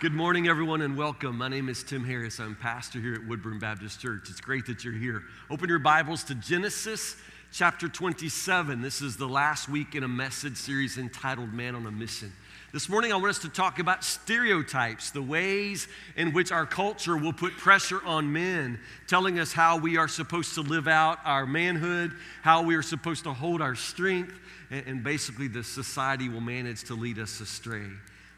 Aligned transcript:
Good 0.00 0.14
morning, 0.14 0.48
everyone, 0.48 0.80
and 0.80 0.96
welcome. 0.96 1.36
My 1.36 1.48
name 1.48 1.68
is 1.68 1.82
Tim 1.82 2.02
Harris. 2.02 2.40
I'm 2.40 2.56
pastor 2.56 2.98
here 2.98 3.12
at 3.12 3.26
Woodburn 3.26 3.58
Baptist 3.58 4.00
Church. 4.00 4.30
It's 4.30 4.40
great 4.40 4.64
that 4.64 4.82
you're 4.82 4.94
here. 4.94 5.24
Open 5.50 5.68
your 5.68 5.78
Bibles 5.78 6.24
to 6.24 6.34
Genesis 6.34 7.16
chapter 7.52 7.86
27. 7.86 8.80
This 8.80 9.02
is 9.02 9.18
the 9.18 9.28
last 9.28 9.68
week 9.68 9.94
in 9.94 10.02
a 10.02 10.08
message 10.08 10.56
series 10.56 10.96
entitled 10.96 11.52
Man 11.52 11.74
on 11.74 11.84
a 11.84 11.90
Mission. 11.90 12.32
This 12.72 12.88
morning, 12.88 13.12
I 13.12 13.16
want 13.16 13.28
us 13.28 13.40
to 13.40 13.50
talk 13.50 13.78
about 13.78 14.02
stereotypes, 14.02 15.10
the 15.10 15.20
ways 15.20 15.86
in 16.16 16.32
which 16.32 16.50
our 16.50 16.64
culture 16.64 17.18
will 17.18 17.34
put 17.34 17.52
pressure 17.58 18.00
on 18.06 18.32
men, 18.32 18.80
telling 19.06 19.38
us 19.38 19.52
how 19.52 19.76
we 19.76 19.98
are 19.98 20.08
supposed 20.08 20.54
to 20.54 20.62
live 20.62 20.88
out 20.88 21.18
our 21.26 21.44
manhood, 21.44 22.12
how 22.40 22.62
we 22.62 22.74
are 22.74 22.80
supposed 22.80 23.24
to 23.24 23.34
hold 23.34 23.60
our 23.60 23.74
strength, 23.74 24.32
and 24.70 25.04
basically 25.04 25.46
the 25.46 25.62
society 25.62 26.30
will 26.30 26.40
manage 26.40 26.84
to 26.84 26.94
lead 26.94 27.18
us 27.18 27.38
astray. 27.40 27.90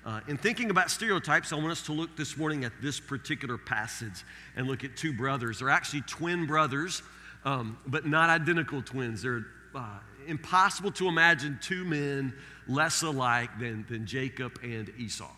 Uh, 0.05 0.21
in 0.27 0.37
thinking 0.37 0.71
about 0.71 0.91
stereotypes, 0.91 1.53
I 1.53 1.57
want 1.57 1.71
us 1.71 1.83
to 1.83 1.93
look 1.93 2.17
this 2.17 2.37
morning 2.37 2.65
at 2.65 2.73
this 2.83 2.99
particular 2.99 3.57
passage 3.57 4.25
and 4.57 4.67
look 4.67 4.83
at 4.83 4.97
two 4.97 5.13
brothers. 5.13 5.61
They're 5.61 5.71
actually 5.71 6.03
twin 6.03 6.47
brothers, 6.47 7.03
um, 7.45 7.79
but 7.87 8.05
not 8.05 8.29
identical 8.29 8.83
twins. 8.83 9.23
They're 9.23 9.47
uh, 9.77 9.99
impossible 10.27 10.91
to 10.93 11.07
imagine 11.07 11.59
two 11.63 11.85
men 11.85 12.35
less 12.67 13.03
alike 13.03 13.51
than, 13.61 13.87
than 13.89 14.05
Jacob 14.05 14.59
and 14.65 14.93
Esau. 14.99 15.31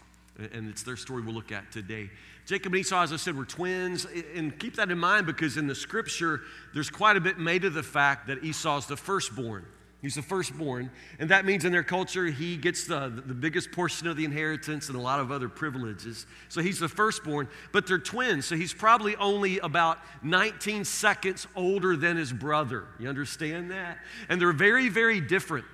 And 0.52 0.70
it's 0.70 0.82
their 0.82 0.96
story 0.96 1.22
we'll 1.22 1.34
look 1.34 1.52
at 1.52 1.70
today. 1.70 2.10
Jacob 2.46 2.72
and 2.72 2.80
Esau, 2.80 3.02
as 3.02 3.12
I 3.12 3.16
said, 3.16 3.36
were 3.36 3.44
twins. 3.44 4.06
And 4.34 4.58
keep 4.58 4.76
that 4.76 4.90
in 4.90 4.98
mind 4.98 5.26
because 5.26 5.58
in 5.58 5.66
the 5.66 5.74
scripture, 5.74 6.40
there's 6.72 6.90
quite 6.90 7.16
a 7.16 7.20
bit 7.20 7.38
made 7.38 7.64
of 7.66 7.74
the 7.74 7.82
fact 7.82 8.28
that 8.28 8.42
Esau 8.42 8.78
is 8.78 8.86
the 8.86 8.96
firstborn. 8.96 9.66
He's 10.04 10.16
the 10.16 10.22
firstborn, 10.22 10.90
and 11.18 11.30
that 11.30 11.46
means 11.46 11.64
in 11.64 11.72
their 11.72 11.82
culture 11.82 12.26
he 12.26 12.58
gets 12.58 12.86
the, 12.86 13.22
the 13.24 13.32
biggest 13.32 13.72
portion 13.72 14.06
of 14.06 14.18
the 14.18 14.26
inheritance 14.26 14.88
and 14.88 14.98
a 14.98 15.00
lot 15.00 15.18
of 15.18 15.32
other 15.32 15.48
privileges. 15.48 16.26
So 16.50 16.60
he's 16.60 16.78
the 16.78 16.90
firstborn, 16.90 17.48
but 17.72 17.86
they're 17.86 17.96
twins, 17.96 18.44
so 18.44 18.54
he's 18.54 18.74
probably 18.74 19.16
only 19.16 19.60
about 19.60 19.96
19 20.22 20.84
seconds 20.84 21.46
older 21.56 21.96
than 21.96 22.18
his 22.18 22.34
brother. 22.34 22.84
You 22.98 23.08
understand 23.08 23.70
that? 23.70 23.96
And 24.28 24.38
they're 24.38 24.52
very, 24.52 24.90
very 24.90 25.22
different. 25.22 25.64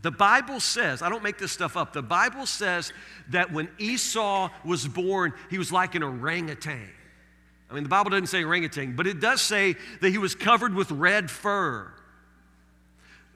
The 0.00 0.10
Bible 0.10 0.60
says, 0.60 1.02
I 1.02 1.10
don't 1.10 1.22
make 1.22 1.36
this 1.36 1.52
stuff 1.52 1.76
up, 1.76 1.92
the 1.92 2.00
Bible 2.00 2.46
says 2.46 2.94
that 3.28 3.52
when 3.52 3.68
Esau 3.76 4.48
was 4.64 4.88
born, 4.88 5.34
he 5.50 5.58
was 5.58 5.70
like 5.70 5.94
an 5.94 6.02
orangutan. 6.02 6.88
I 7.70 7.74
mean, 7.74 7.82
the 7.82 7.90
Bible 7.90 8.08
doesn't 8.08 8.28
say 8.28 8.42
orangutan, 8.42 8.96
but 8.96 9.06
it 9.06 9.20
does 9.20 9.42
say 9.42 9.76
that 10.00 10.08
he 10.08 10.16
was 10.16 10.34
covered 10.34 10.74
with 10.74 10.90
red 10.90 11.30
fur. 11.30 11.92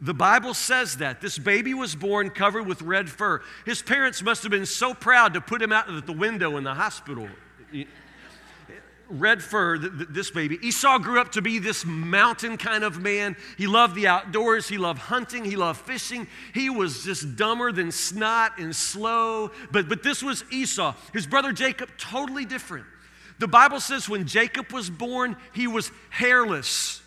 The 0.00 0.14
Bible 0.14 0.54
says 0.54 0.96
that. 0.98 1.20
This 1.20 1.38
baby 1.38 1.72
was 1.72 1.94
born 1.94 2.30
covered 2.30 2.66
with 2.66 2.82
red 2.82 3.08
fur. 3.08 3.42
His 3.64 3.80
parents 3.80 4.22
must 4.22 4.42
have 4.42 4.50
been 4.50 4.66
so 4.66 4.92
proud 4.92 5.34
to 5.34 5.40
put 5.40 5.62
him 5.62 5.72
out 5.72 5.86
the 6.06 6.12
window 6.12 6.56
in 6.56 6.64
the 6.64 6.74
hospital. 6.74 7.28
Red 9.08 9.42
fur, 9.42 9.78
this 9.78 10.30
baby. 10.30 10.58
Esau 10.66 10.98
grew 10.98 11.20
up 11.20 11.32
to 11.32 11.42
be 11.42 11.58
this 11.58 11.84
mountain 11.84 12.56
kind 12.56 12.82
of 12.82 13.00
man. 13.00 13.36
He 13.56 13.66
loved 13.66 13.94
the 13.94 14.08
outdoors. 14.08 14.66
He 14.66 14.78
loved 14.78 14.98
hunting. 14.98 15.44
He 15.44 15.56
loved 15.56 15.80
fishing. 15.80 16.26
He 16.52 16.70
was 16.70 17.04
just 17.04 17.36
dumber 17.36 17.70
than 17.70 17.92
snot 17.92 18.58
and 18.58 18.74
slow. 18.74 19.52
But, 19.70 19.88
but 19.88 20.02
this 20.02 20.22
was 20.22 20.42
Esau. 20.50 20.94
His 21.12 21.26
brother 21.26 21.52
Jacob, 21.52 21.90
totally 21.98 22.44
different. 22.44 22.86
The 23.38 23.48
Bible 23.48 23.80
says 23.80 24.08
when 24.08 24.26
Jacob 24.26 24.72
was 24.72 24.90
born, 24.90 25.36
he 25.52 25.66
was 25.66 25.90
hairless. 26.10 27.02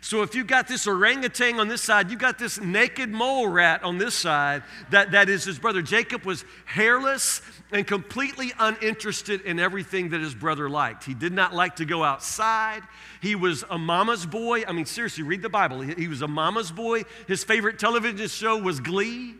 So 0.00 0.22
if 0.22 0.34
you've 0.34 0.46
got 0.46 0.68
this 0.68 0.86
orangutan 0.86 1.58
on 1.58 1.68
this 1.68 1.82
side, 1.82 2.10
you've 2.10 2.20
got 2.20 2.38
this 2.38 2.60
naked 2.60 3.10
mole 3.10 3.48
rat 3.48 3.82
on 3.82 3.98
this 3.98 4.14
side, 4.14 4.62
that, 4.90 5.10
that 5.10 5.28
is 5.28 5.44
his 5.44 5.58
brother. 5.58 5.82
Jacob 5.82 6.24
was 6.24 6.44
hairless 6.66 7.42
and 7.72 7.86
completely 7.86 8.52
uninterested 8.58 9.40
in 9.42 9.58
everything 9.58 10.10
that 10.10 10.20
his 10.20 10.34
brother 10.34 10.70
liked. 10.70 11.04
He 11.04 11.14
did 11.14 11.32
not 11.32 11.54
like 11.54 11.76
to 11.76 11.84
go 11.84 12.04
outside. 12.04 12.82
He 13.20 13.34
was 13.34 13.64
a 13.68 13.78
mama's 13.78 14.24
boy. 14.24 14.64
I 14.66 14.72
mean, 14.72 14.86
seriously, 14.86 15.24
read 15.24 15.42
the 15.42 15.48
Bible. 15.48 15.80
He, 15.80 15.94
he 15.94 16.08
was 16.08 16.22
a 16.22 16.28
mama's 16.28 16.70
boy. 16.70 17.02
His 17.26 17.42
favorite 17.42 17.78
television 17.78 18.28
show 18.28 18.56
was 18.56 18.80
Glee. 18.80 19.34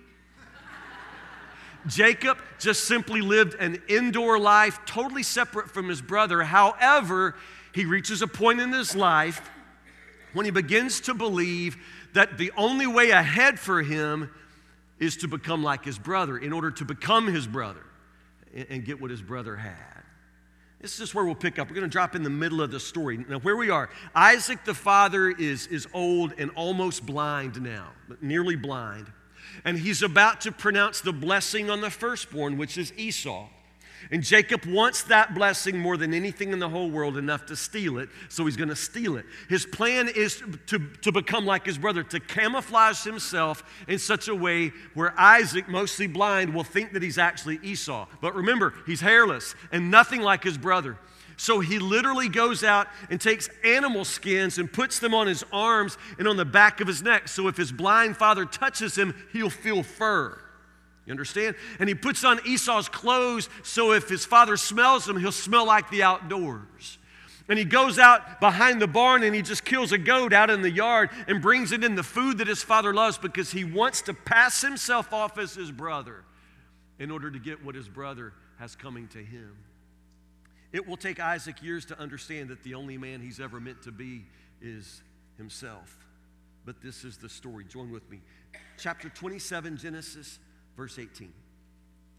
Jacob 1.87 2.39
just 2.59 2.85
simply 2.85 3.21
lived 3.21 3.55
an 3.61 3.81
indoor 3.89 4.39
life, 4.39 4.81
totally 4.87 5.23
separate 5.23 5.71
from 5.71 5.89
his 5.89 6.03
brother. 6.03 6.43
However, 6.43 7.37
he 7.73 7.85
reaches 7.85 8.23
a 8.23 8.27
point 8.27 8.61
in 8.61 8.73
his 8.73 8.97
life 8.97 9.41
when 10.33 10.45
he 10.45 10.51
begins 10.51 11.01
to 11.03 11.15
believe 11.15 11.77
that 12.15 12.39
the 12.39 12.53
only 12.57 12.87
way 12.87 13.11
ahead 13.11 13.59
for 13.59 13.83
him 13.83 14.31
is 14.99 15.17
to 15.19 15.29
become 15.29 15.63
like 15.63 15.85
his 15.85 15.99
brother 15.99 16.37
in 16.39 16.53
order 16.53 16.71
to 16.71 16.85
become 16.85 17.27
his 17.27 17.47
brother 17.47 17.85
and 18.69 18.85
get 18.85 19.01
what 19.01 19.11
his 19.11 19.23
brother 19.23 19.57
had. 19.57 19.99
This 20.81 21.01
is 21.01 21.15
where 21.15 21.25
we'll 21.25 21.35
pick 21.35 21.59
up. 21.59 21.69
We're 21.69 21.75
going 21.75 21.89
to 21.89 21.93
drop 21.93 22.15
in 22.15 22.23
the 22.23 22.31
middle 22.31 22.63
of 22.63 22.71
the 22.71 22.79
story. 22.79 23.17
Now, 23.29 23.41
where 23.41 23.57
we 23.57 23.69
are, 23.69 23.91
Isaac 24.15 24.65
the 24.65 24.75
father 24.75 25.29
is, 25.29 25.67
is 25.67 25.89
old 25.93 26.35
and 26.39 26.51
almost 26.55 27.05
blind 27.05 27.61
now, 27.61 27.91
nearly 28.21 28.55
blind. 28.55 29.07
And 29.65 29.77
he's 29.77 30.03
about 30.03 30.41
to 30.43 30.53
pronounce 30.53 31.01
the 31.01 31.13
blessing 31.13 31.69
on 31.69 31.81
the 31.81 31.91
firstborn, 31.91 32.59
which 32.59 32.79
is 32.79 32.93
Esau. 32.97 33.49
And 34.11 34.23
Jacob 34.23 34.65
wants 34.65 35.03
that 35.05 35.35
blessing 35.35 35.79
more 35.79 35.97
than 35.97 36.15
anything 36.15 36.53
in 36.53 36.59
the 36.59 36.69
whole 36.69 36.91
world, 36.91 37.17
enough 37.17 37.47
to 37.47 37.57
steal 37.57 37.99
it, 37.99 38.09
so 38.29 38.47
he's 38.47 38.57
going 38.57 38.71
to 38.71 38.77
steal 38.77 39.17
it. 39.17 39.27
His 39.49 39.67
plan 39.67 40.09
is 40.09 40.43
to, 40.69 40.79
to 41.03 41.13
become 41.13 41.45
like 41.45 41.67
his 41.67 41.77
brother, 41.77 42.03
to 42.05 42.21
camouflage 42.21 43.05
himself 43.05 43.63
in 43.87 43.99
such 43.99 44.29
a 44.29 44.35
way 44.35 44.73
where 44.95 45.13
Isaac, 45.19 45.69
mostly 45.69 46.07
blind, 46.07 46.55
will 46.55 46.65
think 46.65 46.93
that 46.95 47.03
he's 47.03 47.19
actually 47.19 47.61
Esau. 47.63 48.07
But 48.21 48.35
remember, 48.35 48.75
he's 48.87 49.01
hairless 49.01 49.55
and 49.73 49.91
nothing 49.91 50.23
like 50.23 50.43
his 50.43 50.57
brother. 50.57 50.97
So 51.37 51.61
he 51.61 51.79
literally 51.79 52.29
goes 52.29 52.65
out 52.65 52.89
and 53.11 53.21
takes 53.21 53.49
animal 53.63 54.05
skins 54.05 54.59
and 54.59 54.73
puts 54.73 54.99
them 54.99 55.15
on 55.15 55.29
his 55.29 55.45
arms 55.53 55.97
and 56.19 56.27
on 56.27 56.37
the 56.37 56.45
back 56.45 56.81
of 56.81 56.89
his 56.89 57.03
neck. 57.03 57.29
So 57.29 57.47
if 57.47 57.57
his 57.57 57.71
blind 57.71 58.17
father 58.17 58.45
touches 58.45 58.97
him, 58.99 59.15
he'll 59.33 59.49
feel 59.49 59.85
fur. 59.85 60.41
You 61.09 61.13
understand? 61.13 61.57
And 61.79 61.89
he 61.89 61.95
puts 61.95 62.23
on 62.23 62.39
Esau's 62.47 62.87
clothes 62.87 63.49
so 63.63 63.93
if 63.93 64.11
his 64.11 64.27
father 64.27 64.59
smells 64.59 65.09
him, 65.09 65.19
he'll 65.19 65.33
smell 65.33 65.67
like 65.67 65.91
the 65.91 66.03
outdoors. 66.03 66.99
And 67.49 67.59
he 67.59 67.65
goes 67.65 67.99
out 67.99 68.41
behind 68.41 68.83
the 68.83 68.87
barn 68.87 69.23
and 69.23 69.35
he 69.35 69.41
just 69.41 69.65
kills 69.65 69.91
a 69.91 69.97
goat 69.97 70.35
out 70.35 70.51
in 70.51 70.61
the 70.61 70.71
yard 70.71 71.09
and 71.27 71.41
brings 71.41 71.73
it 71.73 71.83
in 71.83 71.95
the 71.95 72.03
food 72.03 72.37
that 72.39 72.47
his 72.47 72.63
father 72.63 72.93
loves 72.93 73.17
because 73.17 73.51
he 73.51 73.65
wants 73.65 74.03
to 74.03 74.13
pass 74.13 74.61
himself 74.61 75.15
off 75.15 75.39
as 75.39 75.55
his 75.55 75.71
brother 75.73 76.25
in 76.99 77.11
order 77.11 77.31
to 77.31 77.39
get 77.39 77.65
what 77.65 77.75
his 77.75 77.89
brother 77.89 78.35
has 78.59 78.77
coming 78.77 79.09
to 79.09 79.19
him. 79.19 79.57
It 80.75 80.87
will 80.87 80.99
take 80.99 81.21
Isaac 81.21 81.63
years 81.63 81.87
to 81.87 81.99
understand 81.99 82.51
that 82.51 82.63
the 82.65 82.75
only 82.75 82.99
man 82.99 83.23
he's 83.23 83.41
ever 83.41 83.61
meant 83.61 83.81
to 83.85 83.93
be 83.93 84.27
is 84.61 85.03
himself. 85.39 85.97
But 86.67 86.83
this 86.83 87.03
is 87.03 87.17
the 87.17 87.31
story. 87.31 87.65
Join 87.65 87.91
with 87.91 88.11
me. 88.11 88.21
Chapter 88.77 89.09
27, 89.09 89.79
Genesis. 89.79 90.39
Verse 90.79 90.97
18 90.99 91.33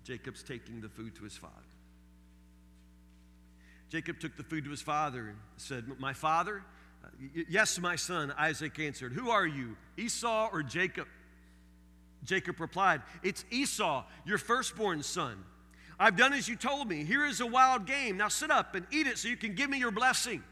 Jacob's 0.03 0.43
taking 0.43 0.81
the 0.81 0.89
food 0.89 1.15
to 1.15 1.23
his 1.23 1.37
father. 1.37 1.53
Jacob 3.89 4.19
took 4.19 4.35
the 4.37 4.43
food 4.43 4.65
to 4.65 4.69
his 4.69 4.81
father 4.81 5.29
and 5.29 5.37
said, 5.57 5.85
My 5.97 6.13
father? 6.13 6.61
Yes, 7.47 7.79
my 7.79 7.95
son, 7.95 8.33
Isaac 8.37 8.77
answered. 8.79 9.13
Who 9.13 9.29
are 9.29 9.47
you, 9.47 9.77
Esau 9.97 10.49
or 10.51 10.61
Jacob? 10.61 11.07
Jacob 12.23 12.59
replied, 12.59 13.01
It's 13.23 13.45
Esau, 13.49 14.03
your 14.25 14.37
firstborn 14.37 15.03
son. 15.03 15.37
I've 15.97 16.17
done 16.17 16.33
as 16.33 16.47
you 16.47 16.55
told 16.55 16.87
me. 16.87 17.03
Here 17.03 17.25
is 17.25 17.39
a 17.39 17.47
wild 17.47 17.85
game. 17.85 18.17
Now 18.17 18.27
sit 18.27 18.51
up 18.51 18.75
and 18.75 18.85
eat 18.91 19.07
it 19.07 19.17
so 19.17 19.27
you 19.29 19.37
can 19.37 19.55
give 19.55 19.69
me 19.69 19.79
your 19.79 19.91
blessing. 19.91 20.43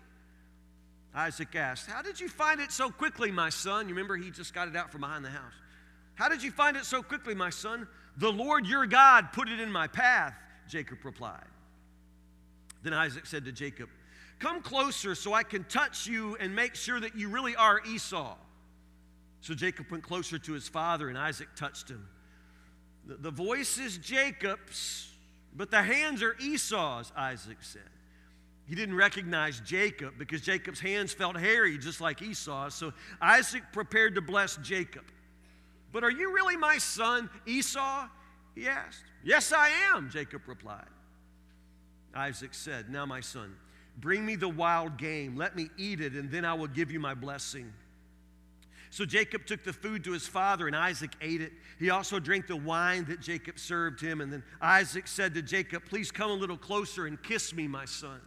Isaac 1.14 1.56
asked, 1.56 1.90
How 1.90 2.02
did 2.02 2.20
you 2.20 2.30
find 2.30 2.62
it 2.62 2.72
so 2.72 2.90
quickly, 2.90 3.32
my 3.32 3.50
son? 3.50 3.90
You 3.90 3.96
remember 3.96 4.16
he 4.16 4.32
just 4.32 4.54
got 4.54 4.68
it 4.68 4.76
out 4.76 4.92
from 4.92 5.02
behind 5.02 5.26
the 5.26 5.30
house. 5.30 5.54
How 6.18 6.28
did 6.28 6.42
you 6.42 6.52
find 6.52 6.76
it 6.76 6.84
so 6.84 7.04
quickly, 7.04 7.36
my 7.36 7.52
son? 7.52 7.88
The 8.18 8.32
Lord 8.32 8.66
your 8.66 8.88
God 8.88 9.32
put 9.34 9.50
it 9.50 9.60
in 9.60 9.72
my 9.72 9.88
path, 9.88 10.34
Jacob 10.68 11.06
replied. 11.06 11.46
Then 12.82 12.94
Isaac 12.94 13.28
said 13.28 13.46
to 13.46 13.52
Jacob, 13.52 13.90
Come 14.40 14.62
closer 14.62 15.14
so 15.14 15.34
I 15.34 15.44
can 15.44 15.64
touch 15.66 16.08
you 16.08 16.36
and 16.40 16.56
make 16.56 16.74
sure 16.74 17.00
that 17.00 17.16
you 17.16 17.30
really 17.30 17.56
are 17.56 17.82
Esau. 17.88 18.36
So 19.42 19.54
Jacob 19.54 19.92
went 19.92 20.04
closer 20.04 20.40
to 20.40 20.54
his 20.54 20.68
father, 20.68 21.08
and 21.10 21.18
Isaac 21.18 21.50
touched 21.56 21.88
him. 21.88 22.08
The, 23.06 23.16
the 23.16 23.32
voice 23.32 23.78
is 23.78 24.00
Jacob's, 24.00 25.10
but 25.56 25.70
the 25.70 25.84
hands 25.84 26.24
are 26.24 26.36
Esau's, 26.42 27.12
Isaac 27.16 27.58
said. 27.62 27.82
He 28.68 28.74
didn't 28.74 28.96
recognize 28.96 29.60
Jacob 29.60 30.16
because 30.18 30.42
Jacob's 30.42 30.80
hands 30.80 31.14
felt 31.14 31.38
hairy, 31.38 31.78
just 31.78 32.02
like 32.02 32.24
Esau. 32.24 32.70
So 32.70 32.92
Isaac 33.22 33.64
prepared 33.72 34.16
to 34.16 34.22
bless 34.22 34.58
Jacob. 34.58 35.04
But 35.92 36.04
are 36.04 36.12
you 36.12 36.34
really 36.34 36.58
my 36.58 36.78
son, 36.78 37.30
Esau? 37.46 38.08
He 38.56 38.68
asked. 38.68 39.04
Yes, 39.24 39.52
I 39.52 39.70
am, 39.94 40.10
Jacob 40.10 40.42
replied. 40.48 40.88
Isaac 42.14 42.54
said, 42.54 42.90
Now, 42.90 43.06
my 43.06 43.22
son, 43.22 43.56
bring 44.00 44.26
me 44.26 44.36
the 44.36 44.50
wild 44.50 44.98
game. 44.98 45.36
Let 45.36 45.56
me 45.56 45.70
eat 45.78 46.02
it, 46.02 46.14
and 46.14 46.32
then 46.32 46.46
I 46.46 46.54
will 46.54 46.68
give 46.68 46.92
you 46.92 47.00
my 47.00 47.14
blessing. 47.14 47.72
So 48.90 49.06
Jacob 49.06 49.46
took 49.46 49.64
the 49.64 49.74
food 49.74 50.04
to 50.06 50.12
his 50.12 50.26
father, 50.28 50.68
and 50.68 50.76
Isaac 50.76 51.12
ate 51.22 51.42
it. 51.42 51.52
He 51.78 51.90
also 51.90 52.20
drank 52.20 52.48
the 52.48 52.56
wine 52.56 53.06
that 53.06 53.20
Jacob 53.20 53.60
served 53.60 54.00
him. 54.00 54.22
And 54.22 54.32
then 54.32 54.44
Isaac 54.62 55.08
said 55.08 55.34
to 55.36 55.42
Jacob, 55.42 55.84
Please 55.86 56.12
come 56.12 56.32
a 56.32 56.36
little 56.36 56.58
closer 56.58 57.06
and 57.06 57.22
kiss 57.22 57.54
me, 57.54 57.68
my 57.68 57.86
son. 57.86 58.20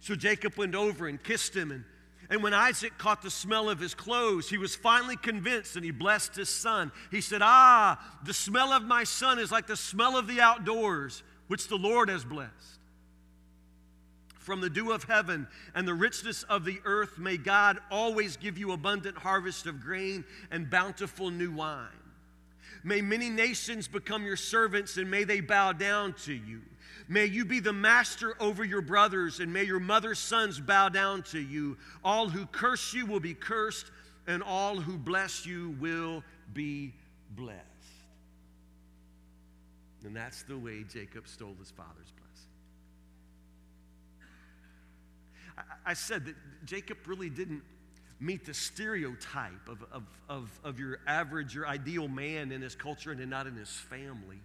So 0.00 0.14
Jacob 0.14 0.56
went 0.56 0.74
over 0.74 1.08
and 1.08 1.22
kissed 1.22 1.54
him. 1.56 1.72
And, 1.72 1.84
and 2.30 2.42
when 2.42 2.54
Isaac 2.54 2.98
caught 2.98 3.22
the 3.22 3.30
smell 3.30 3.70
of 3.70 3.78
his 3.78 3.94
clothes, 3.94 4.48
he 4.48 4.58
was 4.58 4.74
finally 4.74 5.16
convinced 5.16 5.76
and 5.76 5.84
he 5.84 5.90
blessed 5.90 6.34
his 6.36 6.48
son. 6.48 6.90
He 7.10 7.20
said, 7.20 7.40
Ah, 7.42 8.00
the 8.24 8.34
smell 8.34 8.72
of 8.72 8.82
my 8.82 9.04
son 9.04 9.38
is 9.38 9.52
like 9.52 9.66
the 9.66 9.76
smell 9.76 10.16
of 10.16 10.26
the 10.26 10.40
outdoors, 10.40 11.22
which 11.46 11.68
the 11.68 11.76
Lord 11.76 12.08
has 12.08 12.24
blessed 12.24 12.76
from 14.46 14.60
the 14.60 14.70
dew 14.70 14.92
of 14.92 15.02
heaven 15.02 15.48
and 15.74 15.88
the 15.88 15.92
richness 15.92 16.44
of 16.44 16.64
the 16.64 16.78
earth, 16.84 17.18
may 17.18 17.36
God 17.36 17.80
always 17.90 18.36
give 18.36 18.56
you 18.56 18.70
abundant 18.70 19.18
harvest 19.18 19.66
of 19.66 19.82
grain 19.82 20.24
and 20.52 20.70
bountiful 20.70 21.32
new 21.32 21.50
wine. 21.50 21.88
May 22.84 23.00
many 23.00 23.28
nations 23.28 23.88
become 23.88 24.24
your 24.24 24.36
servants 24.36 24.98
and 24.98 25.10
may 25.10 25.24
they 25.24 25.40
bow 25.40 25.72
down 25.72 26.12
to 26.26 26.32
you. 26.32 26.62
May 27.08 27.26
you 27.26 27.44
be 27.44 27.60
the 27.60 27.72
master 27.72 28.34
over 28.40 28.64
your 28.64 28.82
brothers, 28.82 29.38
and 29.38 29.52
may 29.52 29.64
your 29.64 29.78
mother's 29.78 30.18
sons 30.18 30.58
bow 30.58 30.88
down 30.88 31.22
to 31.24 31.38
you. 31.38 31.76
All 32.02 32.28
who 32.28 32.46
curse 32.46 32.92
you 32.92 33.06
will 33.06 33.20
be 33.20 33.34
cursed, 33.34 33.86
and 34.26 34.42
all 34.42 34.76
who 34.76 34.98
bless 34.98 35.46
you 35.46 35.76
will 35.80 36.24
be 36.52 36.94
blessed. 37.30 37.60
And 40.04 40.16
that's 40.16 40.42
the 40.42 40.58
way 40.58 40.84
Jacob 40.84 41.28
stole 41.28 41.54
his 41.58 41.70
father's 41.70 42.12
blessing. 42.12 42.26
I 45.84 45.94
said 45.94 46.26
that 46.26 46.34
Jacob 46.64 46.98
really 47.06 47.30
didn't 47.30 47.62
meet 48.18 48.44
the 48.44 48.54
stereotype 48.54 49.68
of, 49.68 49.84
of, 49.92 50.02
of, 50.28 50.60
of 50.64 50.80
your 50.80 50.98
average, 51.06 51.54
your 51.54 51.66
ideal 51.66 52.08
man 52.08 52.50
in 52.50 52.62
his 52.62 52.74
culture 52.74 53.12
and 53.12 53.30
not 53.30 53.46
in 53.46 53.54
his 53.54 53.70
family. 53.70 54.40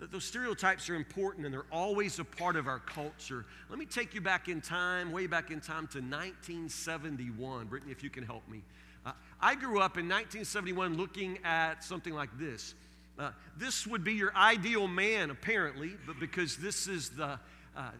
That 0.00 0.12
those 0.12 0.24
stereotypes 0.24 0.88
are 0.88 0.94
important 0.94 1.44
and 1.44 1.52
they're 1.52 1.64
always 1.72 2.18
a 2.18 2.24
part 2.24 2.56
of 2.56 2.68
our 2.68 2.78
culture. 2.78 3.44
Let 3.68 3.78
me 3.78 3.86
take 3.86 4.14
you 4.14 4.20
back 4.20 4.48
in 4.48 4.60
time, 4.60 5.10
way 5.10 5.26
back 5.26 5.50
in 5.50 5.60
time 5.60 5.88
to 5.88 5.98
1971. 5.98 7.66
Brittany, 7.66 7.90
if 7.90 8.04
you 8.04 8.10
can 8.10 8.24
help 8.24 8.48
me. 8.48 8.62
Uh, 9.04 9.12
I 9.40 9.54
grew 9.54 9.80
up 9.80 9.98
in 9.98 10.06
1971 10.06 10.96
looking 10.96 11.38
at 11.44 11.82
something 11.82 12.14
like 12.14 12.30
this. 12.38 12.74
Uh, 13.18 13.30
this 13.56 13.86
would 13.86 14.04
be 14.04 14.14
your 14.14 14.34
ideal 14.36 14.86
man, 14.86 15.30
apparently, 15.30 15.96
but 16.06 16.20
because 16.20 16.56
this 16.56 16.86
is 16.86 17.10
the 17.10 17.38
uh, 17.76 17.90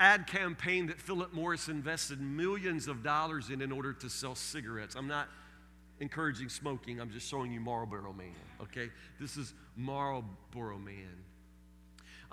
ad 0.00 0.26
campaign 0.26 0.86
that 0.86 1.00
Philip 1.00 1.32
Morris 1.32 1.68
invested 1.68 2.20
millions 2.20 2.88
of 2.88 3.02
dollars 3.02 3.50
in 3.50 3.60
in 3.60 3.70
order 3.70 3.92
to 3.92 4.08
sell 4.08 4.34
cigarettes. 4.34 4.96
I'm 4.96 5.06
not 5.06 5.28
encouraging 6.00 6.48
smoking, 6.48 7.00
I'm 7.00 7.10
just 7.10 7.28
showing 7.28 7.52
you 7.52 7.60
Marlboro 7.60 8.12
Man, 8.12 8.34
okay? 8.62 8.90
This 9.20 9.36
is 9.36 9.54
Marlboro 9.76 10.78
Man. 10.78 11.24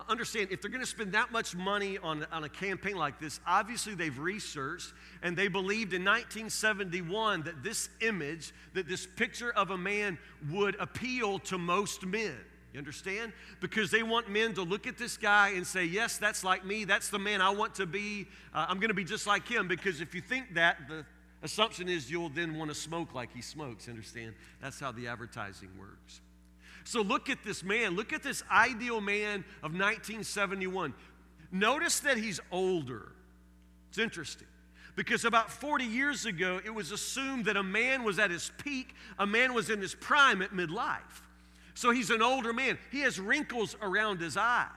Understand, 0.10 0.50
if 0.52 0.62
they're 0.62 0.70
going 0.70 0.84
to 0.84 0.88
spend 0.88 1.14
that 1.14 1.32
much 1.32 1.56
money 1.56 1.98
on, 1.98 2.26
on 2.32 2.44
a 2.44 2.50
campaign 2.50 2.96
like 2.96 3.20
this, 3.20 3.40
obviously 3.48 3.96
they've 3.96 4.18
researched 4.18 4.94
and 5.24 5.36
they 5.36 5.48
believed 5.48 5.92
in 5.94 6.06
1971 6.06 7.44
that 7.44 7.64
this 7.64 7.90
image, 8.02 8.54
that 8.74 8.88
this 8.88 9.08
picture 9.08 9.52
of 9.54 9.72
a 9.72 9.78
man 9.78 10.20
would 10.52 10.76
appeal 10.80 11.40
to 11.40 11.58
most 11.58 12.06
men. 12.06 12.36
You 12.74 12.80
understand? 12.80 13.34
Because 13.60 13.90
they 13.90 14.04
want 14.04 14.30
men 14.30 14.54
to 14.54 14.62
look 14.62 14.86
at 14.86 15.00
this 15.00 15.18
guy 15.18 15.54
and 15.56 15.66
say, 15.66 15.86
Yes, 15.86 16.18
that's 16.18 16.44
like 16.44 16.64
me. 16.64 16.84
That's 16.84 17.10
the 17.10 17.18
man 17.18 17.42
I 17.42 17.50
want 17.50 17.74
to 17.76 17.88
be. 17.88 18.28
Uh, 18.54 18.68
I'm 18.70 18.78
going 18.78 18.90
to 18.90 18.94
be 18.94 19.06
just 19.06 19.26
like 19.26 19.48
him. 19.48 19.68
Because 19.68 20.00
if 20.00 20.14
you 20.14 20.22
think 20.22 20.54
that, 20.54 20.78
the 20.88 21.06
assumption 21.44 21.88
is 21.88 22.10
you'll 22.10 22.30
then 22.30 22.58
want 22.58 22.70
to 22.70 22.76
smoke 22.76 23.14
like 23.14 23.34
he 23.34 23.42
smokes. 23.42 23.88
Understand? 23.88 24.34
That's 24.62 24.80
how 24.80 24.92
the 24.92 25.08
advertising 25.08 25.70
works. 25.80 26.22
So 26.84 27.02
look 27.02 27.30
at 27.30 27.44
this 27.44 27.64
man. 27.64 27.96
Look 27.96 28.14
at 28.14 28.24
this 28.24 28.44
ideal 28.52 29.02
man 29.02 29.44
of 29.58 29.74
1971. 29.74 30.94
Notice 31.52 32.00
that 32.02 32.18
he's 32.18 32.40
older. 32.52 33.12
It's 33.90 33.98
interesting. 33.98 34.48
Because 34.96 35.26
about 35.26 35.52
40 35.52 35.86
years 35.86 36.26
ago, 36.26 36.60
it 36.66 36.74
was 36.74 36.92
assumed 36.92 37.46
that 37.46 37.56
a 37.56 37.64
man 37.64 38.04
was 38.04 38.18
at 38.18 38.32
his 38.32 38.52
peak, 38.64 38.96
a 39.20 39.28
man 39.28 39.54
was 39.54 39.70
in 39.70 39.80
his 39.80 39.94
prime 39.94 40.42
at 40.42 40.52
midlife. 40.52 41.22
So 41.76 41.92
he's 41.92 42.10
an 42.10 42.24
older 42.24 42.54
man. 42.54 42.80
He 42.92 43.02
has 43.02 43.20
wrinkles 43.20 43.76
around 43.82 44.20
his 44.20 44.38
eyes. 44.38 44.70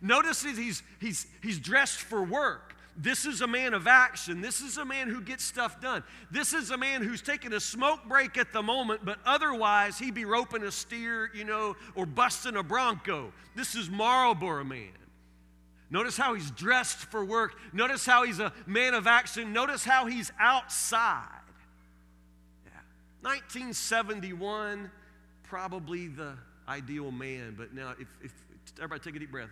Notice 0.00 0.42
that 0.42 0.56
he's, 0.56 0.82
he's, 1.00 1.28
he's 1.42 1.60
dressed 1.60 2.00
for 2.00 2.24
work. 2.24 2.71
This 2.96 3.24
is 3.24 3.40
a 3.40 3.46
man 3.46 3.72
of 3.72 3.86
action. 3.86 4.40
This 4.40 4.60
is 4.60 4.76
a 4.76 4.84
man 4.84 5.08
who 5.08 5.22
gets 5.22 5.44
stuff 5.44 5.80
done. 5.80 6.04
This 6.30 6.52
is 6.52 6.70
a 6.70 6.76
man 6.76 7.02
who's 7.02 7.22
taking 7.22 7.52
a 7.54 7.60
smoke 7.60 8.00
break 8.06 8.36
at 8.36 8.52
the 8.52 8.62
moment, 8.62 9.04
but 9.04 9.18
otherwise 9.24 9.98
he'd 9.98 10.14
be 10.14 10.24
roping 10.24 10.62
a 10.62 10.70
steer, 10.70 11.30
you 11.34 11.44
know, 11.44 11.74
or 11.94 12.04
busting 12.04 12.56
a 12.56 12.62
bronco. 12.62 13.32
This 13.56 13.74
is 13.74 13.88
Marlboro 13.88 14.64
man. 14.64 14.92
Notice 15.90 16.16
how 16.16 16.34
he's 16.34 16.50
dressed 16.50 16.98
for 16.98 17.24
work. 17.24 17.54
Notice 17.72 18.04
how 18.04 18.24
he's 18.24 18.40
a 18.40 18.52
man 18.66 18.94
of 18.94 19.06
action. 19.06 19.52
Notice 19.52 19.84
how 19.84 20.06
he's 20.06 20.32
outside. 20.38 21.26
Yeah. 22.64 22.72
1971 23.20 24.90
probably 25.52 26.08
the 26.08 26.32
ideal 26.66 27.10
man. 27.10 27.54
But 27.58 27.74
now, 27.74 27.94
if, 28.00 28.08
if 28.22 28.32
everybody 28.78 29.00
take 29.00 29.16
a 29.16 29.18
deep 29.18 29.30
breath. 29.30 29.50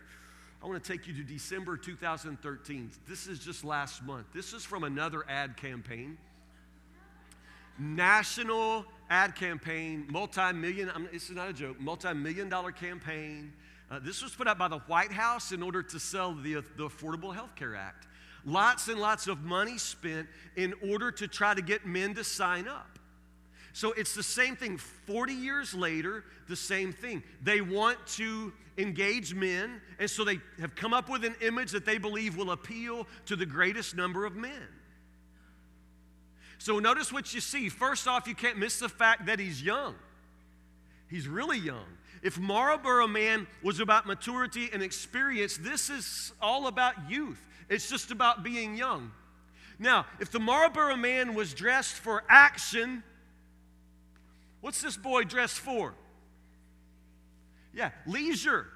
I 0.63 0.67
want 0.67 0.83
to 0.83 0.93
take 0.93 1.07
you 1.07 1.15
to 1.15 1.23
December 1.23 1.79
2013. 1.79 2.91
This 3.09 3.27
is 3.27 3.39
just 3.39 3.65
last 3.65 4.03
month. 4.05 4.27
This 4.35 4.53
is 4.53 4.63
from 4.63 4.85
another 4.85 5.25
ad 5.27 5.57
campaign. 5.57 6.19
National 7.79 8.85
ad 9.09 9.35
campaign, 9.35 10.07
multi 10.11 10.53
million, 10.53 10.91
this 11.11 11.31
is 11.31 11.37
not 11.37 11.49
a 11.49 11.53
joke, 11.55 11.81
multi 11.81 12.13
million 12.13 12.51
dollar 12.51 12.73
campaign. 12.73 13.55
Uh, 13.91 13.99
this 14.01 14.23
was 14.23 14.35
put 14.35 14.47
out 14.47 14.59
by 14.59 14.69
the 14.69 14.79
White 14.81 15.11
House 15.11 15.51
in 15.51 15.63
order 15.63 15.83
to 15.83 15.99
sell 15.99 16.35
the, 16.35 16.55
the 16.77 16.89
Affordable 16.89 17.35
Health 17.35 17.57
Care 17.57 17.75
Act. 17.75 18.07
Lots 18.45 18.89
and 18.89 19.01
lots 19.01 19.27
of 19.29 19.43
money 19.43 19.79
spent 19.79 20.29
in 20.57 20.75
order 20.91 21.11
to 21.11 21.27
try 21.27 21.55
to 21.55 21.63
get 21.63 21.87
men 21.87 22.15
to 22.15 22.23
sign 22.23 22.69
up. 22.69 23.00
So 23.81 23.93
it's 23.93 24.15
the 24.15 24.23
same 24.23 24.57
thing. 24.57 24.77
40 24.77 25.33
years 25.33 25.73
later, 25.73 26.23
the 26.51 26.55
same 26.55 26.93
thing. 26.93 27.23
They 27.43 27.63
want 27.63 27.97
to 28.09 28.53
engage 28.77 29.33
men, 29.33 29.81
and 29.99 30.11
so 30.11 30.23
they 30.23 30.39
have 30.61 30.77
come 30.77 30.93
up 30.93 31.09
with 31.09 31.25
an 31.25 31.35
image 31.41 31.71
that 31.71 31.87
they 31.87 31.97
believe 31.97 32.37
will 32.37 32.51
appeal 32.51 33.07
to 33.25 33.37
the 33.37 33.47
greatest 33.47 33.97
number 33.97 34.27
of 34.27 34.37
men. 34.37 34.69
So 36.59 36.79
notice 36.79 37.11
what 37.11 37.33
you 37.33 37.41
see. 37.41 37.71
First 37.71 38.07
off, 38.07 38.29
you 38.29 38.35
can't 38.35 38.59
miss 38.59 38.79
the 38.81 38.89
fact 38.91 39.25
that 39.25 39.39
he's 39.39 39.63
young. 39.63 39.95
He's 41.09 41.27
really 41.27 41.59
young. 41.59 41.87
If 42.23 42.39
Marlboro 42.39 43.07
Man 43.07 43.47
was 43.63 43.81
about 43.81 44.05
maturity 44.05 44.69
and 44.75 44.83
experience, 44.83 45.57
this 45.57 45.89
is 45.89 46.35
all 46.43 46.67
about 46.67 47.11
youth. 47.11 47.41
It's 47.71 47.89
just 47.89 48.11
about 48.11 48.43
being 48.45 48.77
young. 48.77 49.11
Now, 49.79 50.05
if 50.21 50.31
the 50.31 50.39
Marlboro 50.39 50.97
Man 50.97 51.33
was 51.33 51.55
dressed 51.55 51.95
for 51.95 52.25
action, 52.29 53.03
What's 54.61 54.83
this 54.83 54.97
boy 54.97 55.25
dressed 55.25 55.59
for? 55.59 55.95
Yeah, 57.73 57.91
leisure. 58.07 58.67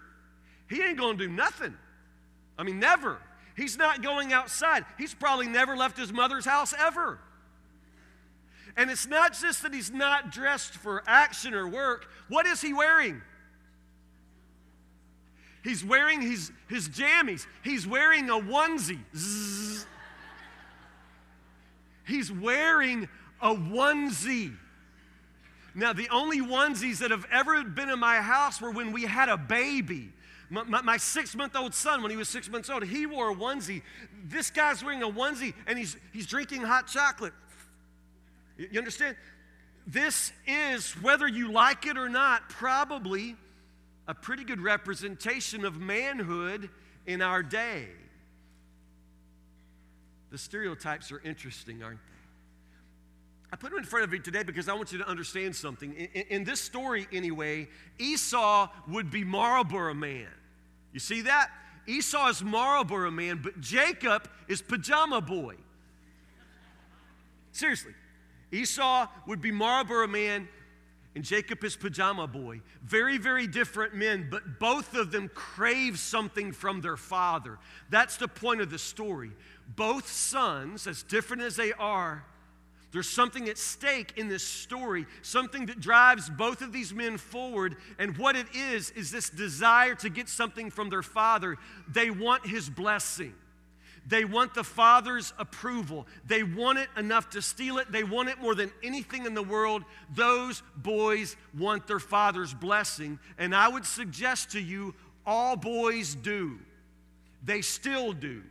He 0.69 0.83
ain't 0.83 0.99
going 0.99 1.19
to 1.19 1.27
do 1.27 1.33
nothing. 1.33 1.75
I 2.59 2.63
mean, 2.63 2.79
never. 2.79 3.19
He's 3.57 3.77
not 3.77 4.03
going 4.03 4.33
outside. 4.33 4.85
He's 4.99 5.15
probably 5.15 5.49
never 5.49 5.77
left 5.77 5.97
his 5.97 6.13
mother's 6.13 6.45
house 6.45 6.75
ever. 6.79 7.19
And 8.77 8.91
it's 8.91 9.07
not 9.07 9.35
just 9.35 9.63
that 9.63 9.73
he's 9.73 9.93
not 9.93 10.33
dressed 10.33 10.75
for 10.75 11.03
action 11.07 11.55
or 11.55 11.69
work. 11.69 12.07
What 12.29 12.47
is 12.47 12.61
he 12.61 12.73
wearing? 12.73 13.23
He's 15.63 15.85
wearing 15.85 16.21
his, 16.21 16.51
his 16.69 16.89
jammies. 16.89 17.47
He's 17.63 17.87
wearing 17.87 18.29
a 18.29 18.35
onesie. 18.35 18.99
Zzz. 19.17 19.87
He's 22.07 22.31
wearing 22.31 23.09
a 23.41 23.55
onesie. 23.55 24.57
Now, 25.75 25.93
the 25.93 26.09
only 26.11 26.41
onesies 26.41 26.99
that 26.99 27.11
have 27.11 27.27
ever 27.33 27.65
been 27.65 27.91
in 27.91 27.99
my 27.99 28.17
house 28.17 28.61
were 28.61 28.71
when 28.71 28.93
we 28.93 29.03
had 29.03 29.29
a 29.29 29.37
baby. 29.37 30.13
My, 30.49 30.63
my, 30.63 30.83
my 30.83 30.97
six 30.97 31.35
month 31.35 31.57
old 31.57 31.75
son, 31.75 32.03
when 32.03 32.11
he 32.11 32.17
was 32.17 32.29
six 32.29 32.49
months 32.49 32.71
old, 32.71 32.85
he 32.85 33.07
wore 33.07 33.31
a 33.31 33.35
onesie. 33.35 33.83
This 34.25 34.51
guy's 34.51 34.85
wearing 34.85 35.03
a 35.03 35.09
onesie 35.09 35.55
and 35.67 35.77
he's, 35.77 35.97
he's 36.13 36.27
drinking 36.27 36.63
hot 36.63 36.87
chocolate. 36.87 37.33
You 38.57 38.79
understand? 38.79 39.17
This 39.87 40.33
is, 40.47 40.93
whether 41.03 41.27
you 41.27 41.51
like 41.51 41.87
it 41.87 41.99
or 41.99 42.09
not, 42.09 42.49
probably 42.49 43.37
a 44.07 44.15
pretty 44.15 44.45
good 44.45 44.61
representation 44.61 45.65
of 45.65 45.81
manhood 45.81 46.71
in 47.07 47.21
our 47.21 47.43
day. 47.43 47.89
The 50.31 50.39
stereotypes 50.39 51.11
are 51.11 51.21
interesting, 51.25 51.83
aren't 51.83 51.99
they? 51.99 52.14
I 53.55 53.57
put 53.57 53.71
them 53.71 53.79
in 53.79 53.85
front 53.85 54.05
of 54.05 54.13
you 54.13 54.19
today 54.19 54.43
because 54.43 54.69
I 54.69 54.75
want 54.75 54.91
you 54.91 54.99
to 54.99 55.09
understand 55.09 55.55
something. 55.55 55.95
In, 55.95 56.25
in, 56.29 56.45
this 56.45 56.61
story, 56.61 57.07
anyway, 57.13 57.69
Esau 58.01 58.69
would 58.89 59.13
be 59.13 59.23
Marlboro 59.23 59.95
man. 59.95 60.27
You 60.93 60.99
see 60.99 61.21
that? 61.21 61.53
Esau 61.87 62.31
is 62.31 62.43
Marlboro 62.43 63.13
man, 63.13 63.39
but 63.41 63.61
Jacob 63.61 64.29
is 64.49 64.61
pajama 64.61 65.21
boy. 65.21 65.55
Seriously. 67.53 67.93
Esau 68.51 69.07
would 69.29 69.41
be 69.41 69.53
Marlboro 69.53 70.09
man, 70.09 70.49
and 71.15 71.23
Jacob 71.23 71.63
is 71.63 71.77
pajama 71.77 72.27
boy. 72.27 72.61
Very, 72.83 73.19
very 73.19 73.47
different 73.47 73.95
men, 73.95 74.27
but 74.33 74.59
both 74.59 74.97
of 74.97 75.13
them 75.13 75.31
crave 75.33 76.01
something 76.01 76.51
from 76.51 76.81
their 76.81 76.97
father. 76.97 77.61
That's 77.89 78.17
the 78.17 78.27
point 78.27 78.63
of 78.63 78.73
the 78.73 78.81
story. 78.81 79.31
Both 79.77 80.09
sons, 80.11 80.89
as 80.89 81.05
different 81.05 81.45
as 81.45 81.55
they 81.55 81.73
are, 81.75 82.25
there's 82.95 83.11
something 83.11 83.49
at 83.49 83.59
stake 83.59 84.13
in 84.17 84.29
this 84.29 84.47
story, 84.47 85.05
something 85.21 85.67
that 85.67 85.81
drives 85.81 86.31
both 86.31 86.63
of 86.63 86.73
these 86.73 86.95
men 86.95 87.19
forward. 87.19 87.75
And 87.99 88.17
what 88.17 88.37
it 88.37 88.47
is, 88.55 88.91
is 88.91 89.11
this 89.11 89.29
desire 89.29 89.97
to 89.97 90.09
get 90.09 90.29
something 90.29 90.71
from 90.71 90.91
their 90.91 91.03
father. 91.03 91.57
They 91.89 92.11
want 92.11 92.47
his 92.47 92.71
blessing. 92.71 93.35
They 94.07 94.25
want 94.25 94.55
the 94.55 94.63
father's 94.63 95.33
approval. 95.41 96.07
They 96.25 96.45
want 96.45 96.79
it 96.79 96.89
enough 96.97 97.31
to 97.31 97.43
steal 97.43 97.79
it. 97.79 97.91
They 97.91 98.05
want 98.05 98.29
it 98.29 98.41
more 98.41 98.55
than 98.55 98.71
anything 98.81 99.27
in 99.27 99.35
the 99.35 99.43
world. 99.43 99.83
Those 100.15 100.63
boys 100.77 101.35
want 101.59 101.89
their 101.89 101.99
father's 101.99 102.55
blessing. 102.55 103.19
And 103.39 103.57
I 103.57 103.67
would 103.67 103.87
suggest 103.87 104.53
to 104.53 104.61
you, 104.61 104.95
all 105.27 105.57
boys 105.57 106.15
do. 106.15 106.61
They 107.43 107.61
still 107.61 108.13
do. 108.13 108.45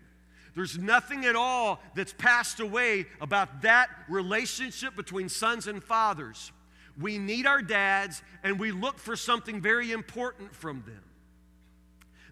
There's 0.56 0.78
nothing 0.78 1.26
at 1.26 1.36
all 1.36 1.82
that's 1.96 2.14
passed 2.14 2.60
away 2.60 3.06
about 3.20 3.64
that 3.64 3.90
relationship 4.08 4.96
between 4.96 5.30
sons 5.30 5.68
and 5.68 5.84
fathers. 5.84 6.52
We 7.00 7.18
need 7.18 7.48
our 7.48 7.62
dads 7.62 8.22
and 8.44 8.60
we 8.60 8.72
look 8.72 9.00
for 9.00 9.16
something 9.16 9.62
very 9.62 9.92
important 9.92 10.54
from 10.54 10.84
them. 10.86 11.02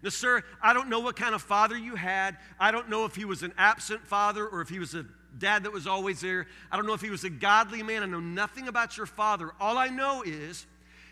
Now, 0.02 0.10
sir, 0.10 0.42
I 0.60 0.72
don't 0.72 0.88
know 0.88 1.00
what 1.00 1.16
kind 1.16 1.34
of 1.34 1.42
father 1.42 1.76
you 1.76 1.94
had. 1.96 2.36
I 2.58 2.70
don't 2.70 2.88
know 2.88 3.04
if 3.04 3.14
he 3.14 3.24
was 3.24 3.42
an 3.42 3.54
absent 3.56 4.06
father 4.06 4.46
or 4.46 4.60
if 4.60 4.68
he 4.68 4.78
was 4.78 4.94
a 4.94 5.06
dad 5.38 5.64
that 5.64 5.72
was 5.72 5.86
always 5.86 6.20
there. 6.20 6.46
I 6.70 6.76
don't 6.76 6.86
know 6.86 6.94
if 6.94 7.00
he 7.00 7.10
was 7.10 7.24
a 7.24 7.30
godly 7.30 7.82
man. 7.82 8.02
I 8.02 8.06
know 8.06 8.20
nothing 8.20 8.68
about 8.68 8.96
your 8.96 9.06
father. 9.06 9.52
All 9.60 9.78
I 9.78 9.88
know 9.88 10.22
is 10.24 10.66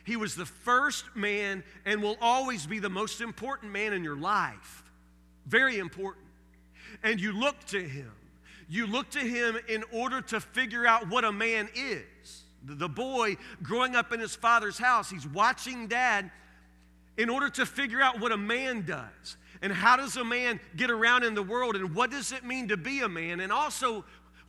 he 0.04 0.16
was 0.16 0.34
the 0.34 0.46
first 0.46 1.04
man 1.14 1.64
and 1.84 2.02
will 2.02 2.16
always 2.20 2.66
be 2.66 2.78
the 2.78 2.88
most 2.88 3.20
important 3.20 3.72
man 3.72 3.92
in 3.92 4.04
your 4.04 4.16
life. 4.16 4.82
Very 5.46 5.78
important 5.78 6.26
and 7.02 7.20
you 7.20 7.32
look 7.32 7.64
to 7.66 7.80
him. 7.80 8.10
You 8.68 8.86
look 8.86 9.10
to 9.10 9.18
him 9.18 9.58
in 9.68 9.84
order 9.92 10.20
to 10.22 10.40
figure 10.40 10.86
out 10.86 11.08
what 11.08 11.24
a 11.24 11.32
man 11.32 11.68
is. 11.74 12.44
The 12.64 12.88
boy 12.88 13.36
growing 13.62 13.96
up 13.96 14.12
in 14.12 14.20
his 14.20 14.36
father's 14.36 14.78
house, 14.78 15.10
he's 15.10 15.26
watching 15.26 15.88
dad 15.88 16.30
in 17.16 17.28
order 17.28 17.50
to 17.50 17.66
figure 17.66 18.00
out 18.00 18.20
what 18.20 18.32
a 18.32 18.36
man 18.36 18.84
does. 18.86 19.36
And 19.62 19.72
how 19.72 19.96
does 19.96 20.16
a 20.16 20.24
man 20.24 20.60
get 20.76 20.90
around 20.90 21.24
in 21.24 21.34
the 21.34 21.42
world? 21.42 21.76
And 21.76 21.94
what 21.94 22.10
does 22.10 22.32
it 22.32 22.44
mean 22.44 22.68
to 22.68 22.76
be 22.76 23.00
a 23.00 23.08
man? 23.08 23.40
And 23.40 23.52
also, 23.52 24.04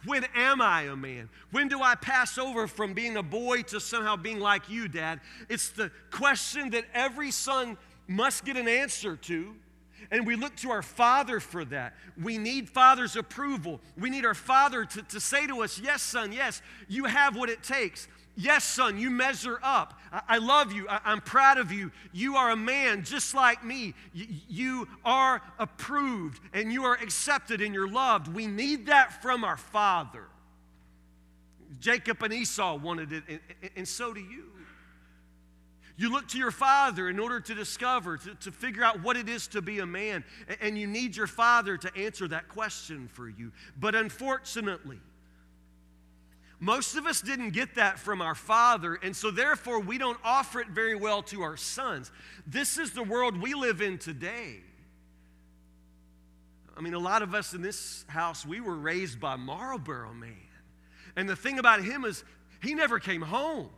when 0.05 0.25
am 0.36 0.62
I 0.62 0.83
a 0.83 0.95
man? 0.95 1.29
When 1.51 1.67
do 1.67 1.81
I 1.81 1.95
pass 1.95 2.38
over 2.38 2.67
from 2.67 2.93
being 2.93 3.17
a 3.17 3.24
boy 3.24 3.63
to 3.63 3.79
somehow 3.79 4.15
being 4.15 4.39
like 4.39 4.69
you, 4.69 4.88
Dad? 4.88 5.19
It's 5.50 5.69
the 5.69 5.91
question 6.12 6.71
that 6.71 6.86
every 6.93 7.31
son 7.31 7.77
must 8.07 8.45
get 8.45 8.57
an 8.57 8.67
answer 8.67 9.15
to 9.15 9.53
and 10.10 10.25
we 10.25 10.36
look 10.36 10.55
to 10.58 10.72
our 10.72 10.81
Father 10.81 11.39
for 11.39 11.63
that. 11.65 11.93
We 12.22 12.38
need 12.38 12.70
Father's 12.70 13.15
approval. 13.15 13.79
We 13.98 14.10
need 14.10 14.25
our 14.25 14.34
Father 14.34 14.86
to, 14.86 15.01
to 15.03 15.20
say 15.20 15.48
to 15.48 15.62
us, 15.62 15.79
Yes, 15.79 16.01
son, 16.01 16.31
yes, 16.31 16.62
you 16.88 17.05
have 17.05 17.36
what 17.36 17.50
it 17.50 17.62
takes. 17.63 18.08
Yes, 18.36 18.63
son, 18.63 18.98
you 18.98 19.12
measure 19.12 19.60
up. 19.62 20.00
I, 20.12 20.22
I 20.29 20.38
love 20.38 20.72
you. 20.72 20.88
I, 20.88 21.12
am 21.12 21.22
proud 21.22 21.58
of 21.58 21.72
you. 21.72 21.91
You 22.13 22.38
are 22.38 22.51
a 22.51 22.55
man 22.55 23.03
just 23.03 23.34
like 23.34 23.63
me. 23.63 23.93
Y- 24.15 24.27
you 24.48 24.88
are 25.03 25.41
approved 25.60 26.41
and 26.53 26.72
you 26.72 26.86
are 26.86 26.96
accepted 26.96 27.62
and 27.62 27.74
you're 27.74 27.89
loved. 27.89 28.34
We 28.34 28.48
need 28.48 28.88
that 28.88 29.22
from 29.22 29.43
our 29.43 29.58
Father. 29.58 30.24
Jacob 31.79 32.22
and 32.24 32.34
Esau 32.34 32.75
wanted 32.75 33.12
it, 33.12 33.24
and, 33.27 33.39
and 33.75 33.88
so 33.88 34.13
do 34.13 34.20
you. 34.20 34.46
You 35.98 36.12
look 36.12 36.27
to 36.29 36.38
your 36.38 36.51
father 36.51 37.10
in 37.10 37.19
order 37.19 37.39
to 37.39 37.53
discover, 37.53 38.17
to, 38.17 38.36
to 38.36 38.51
figure 38.51 38.83
out 38.83 39.03
what 39.03 39.17
it 39.17 39.29
is 39.29 39.48
to 39.50 39.62
be 39.62 39.79
a 39.79 39.86
man. 39.86 40.24
And 40.62 40.77
you 40.77 40.88
need 40.88 41.15
your 41.15 41.27
father 41.27 41.77
to 41.77 41.95
answer 41.95 42.27
that 42.29 42.50
question 42.50 43.07
for 43.07 43.29
you. 43.29 43.51
But 43.79 43.95
unfortunately, 43.95 45.00
most 46.60 46.95
of 46.95 47.07
us 47.07 47.21
didn't 47.21 47.51
get 47.51 47.75
that 47.75 47.98
from 47.98 48.21
our 48.21 48.36
father, 48.36 48.93
and 48.93 49.15
so 49.15 49.31
therefore 49.31 49.79
we 49.79 49.98
don't 49.98 50.19
offer 50.24 50.62
it 50.62 50.67
very 50.67 50.95
well 50.95 51.24
to 51.24 51.41
our 51.41 51.57
sons. 51.57 52.12
This 52.45 52.77
is 52.77 52.91
the 52.91 53.01
world 53.01 53.41
we 53.41 53.55
live 53.55 53.81
in 53.81 53.98
today. 53.98 54.57
I 56.77 56.81
mean, 56.81 56.93
a 56.93 57.00
lot 57.00 57.24
of 57.24 57.33
us 57.33 57.53
in 57.53 57.62
this 57.62 58.05
house, 58.07 58.45
we 58.45 58.62
were 58.62 58.75
raised 58.75 59.19
by 59.19 59.36
Marlboro 59.36 60.13
Man. 60.13 60.36
And 61.15 61.27
the 61.27 61.36
thing 61.36 61.60
about 61.60 61.83
him 61.83 62.05
is, 62.05 62.24
he 62.62 62.75
never 62.75 63.00
came 63.00 63.21
home. 63.24 63.69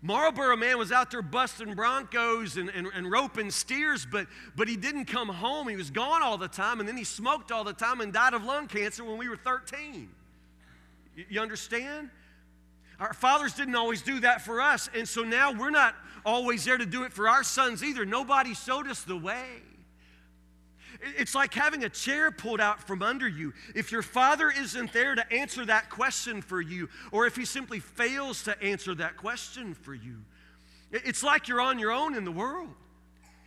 Marlboro 0.00 0.56
man 0.56 0.78
was 0.78 0.92
out 0.92 1.10
there 1.10 1.22
busting 1.22 1.74
broncos 1.74 2.56
and, 2.56 2.68
and, 2.70 2.86
and, 2.94 3.10
roping 3.10 3.50
steers, 3.50 4.06
but, 4.10 4.28
but 4.54 4.68
he 4.68 4.76
didn't 4.76 5.06
come 5.06 5.28
home. 5.28 5.66
He 5.68 5.74
was 5.74 5.90
gone 5.90 6.22
all 6.22 6.38
the 6.38 6.46
time, 6.46 6.78
and 6.78 6.88
then 6.88 6.96
he 6.96 7.02
smoked 7.02 7.50
all 7.50 7.64
the 7.64 7.72
time 7.72 8.00
and 8.00 8.12
died 8.12 8.32
of 8.32 8.44
lung 8.44 8.68
cancer 8.68 9.02
when 9.02 9.18
we 9.18 9.28
were 9.28 9.36
13. 9.36 10.08
You, 11.16 11.24
you 11.28 11.40
understand? 11.40 12.10
Our 13.00 13.12
fathers 13.12 13.54
didn't 13.54 13.74
always 13.74 14.02
do 14.02 14.20
that 14.20 14.42
for 14.42 14.60
us, 14.60 14.88
and 14.94 15.08
so 15.08 15.22
now 15.24 15.52
we're 15.52 15.70
not 15.70 15.96
always 16.24 16.64
there 16.64 16.78
to 16.78 16.86
do 16.86 17.02
it 17.02 17.12
for 17.12 17.28
our 17.28 17.42
sons 17.42 17.82
either. 17.82 18.06
Nobody 18.06 18.54
showed 18.54 18.86
us 18.86 19.02
the 19.02 19.16
way. 19.16 19.62
It's 21.00 21.34
like 21.34 21.54
having 21.54 21.84
a 21.84 21.88
chair 21.88 22.30
pulled 22.30 22.60
out 22.60 22.82
from 22.82 23.02
under 23.02 23.28
you. 23.28 23.52
If 23.74 23.92
your 23.92 24.02
father 24.02 24.50
isn't 24.50 24.92
there 24.92 25.14
to 25.14 25.32
answer 25.32 25.64
that 25.66 25.90
question 25.90 26.42
for 26.42 26.60
you, 26.60 26.88
or 27.12 27.26
if 27.26 27.36
he 27.36 27.44
simply 27.44 27.78
fails 27.80 28.42
to 28.44 28.60
answer 28.62 28.94
that 28.96 29.16
question 29.16 29.74
for 29.74 29.94
you, 29.94 30.16
it's 30.90 31.22
like 31.22 31.48
you're 31.48 31.60
on 31.60 31.78
your 31.78 31.92
own 31.92 32.16
in 32.16 32.24
the 32.24 32.32
world. 32.32 32.70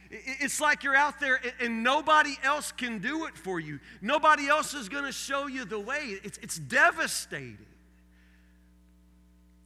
It's 0.09 0.59
like 0.59 0.83
you're 0.83 0.95
out 0.95 1.19
there 1.19 1.39
and 1.59 1.83
nobody 1.83 2.37
else 2.43 2.71
can 2.71 2.99
do 2.99 3.25
it 3.27 3.37
for 3.37 3.59
you. 3.59 3.79
Nobody 4.01 4.47
else 4.47 4.73
is 4.73 4.89
going 4.89 5.05
to 5.05 5.11
show 5.11 5.47
you 5.47 5.63
the 5.63 5.79
way. 5.79 6.19
It's, 6.23 6.37
it's 6.39 6.57
devastating. 6.57 7.57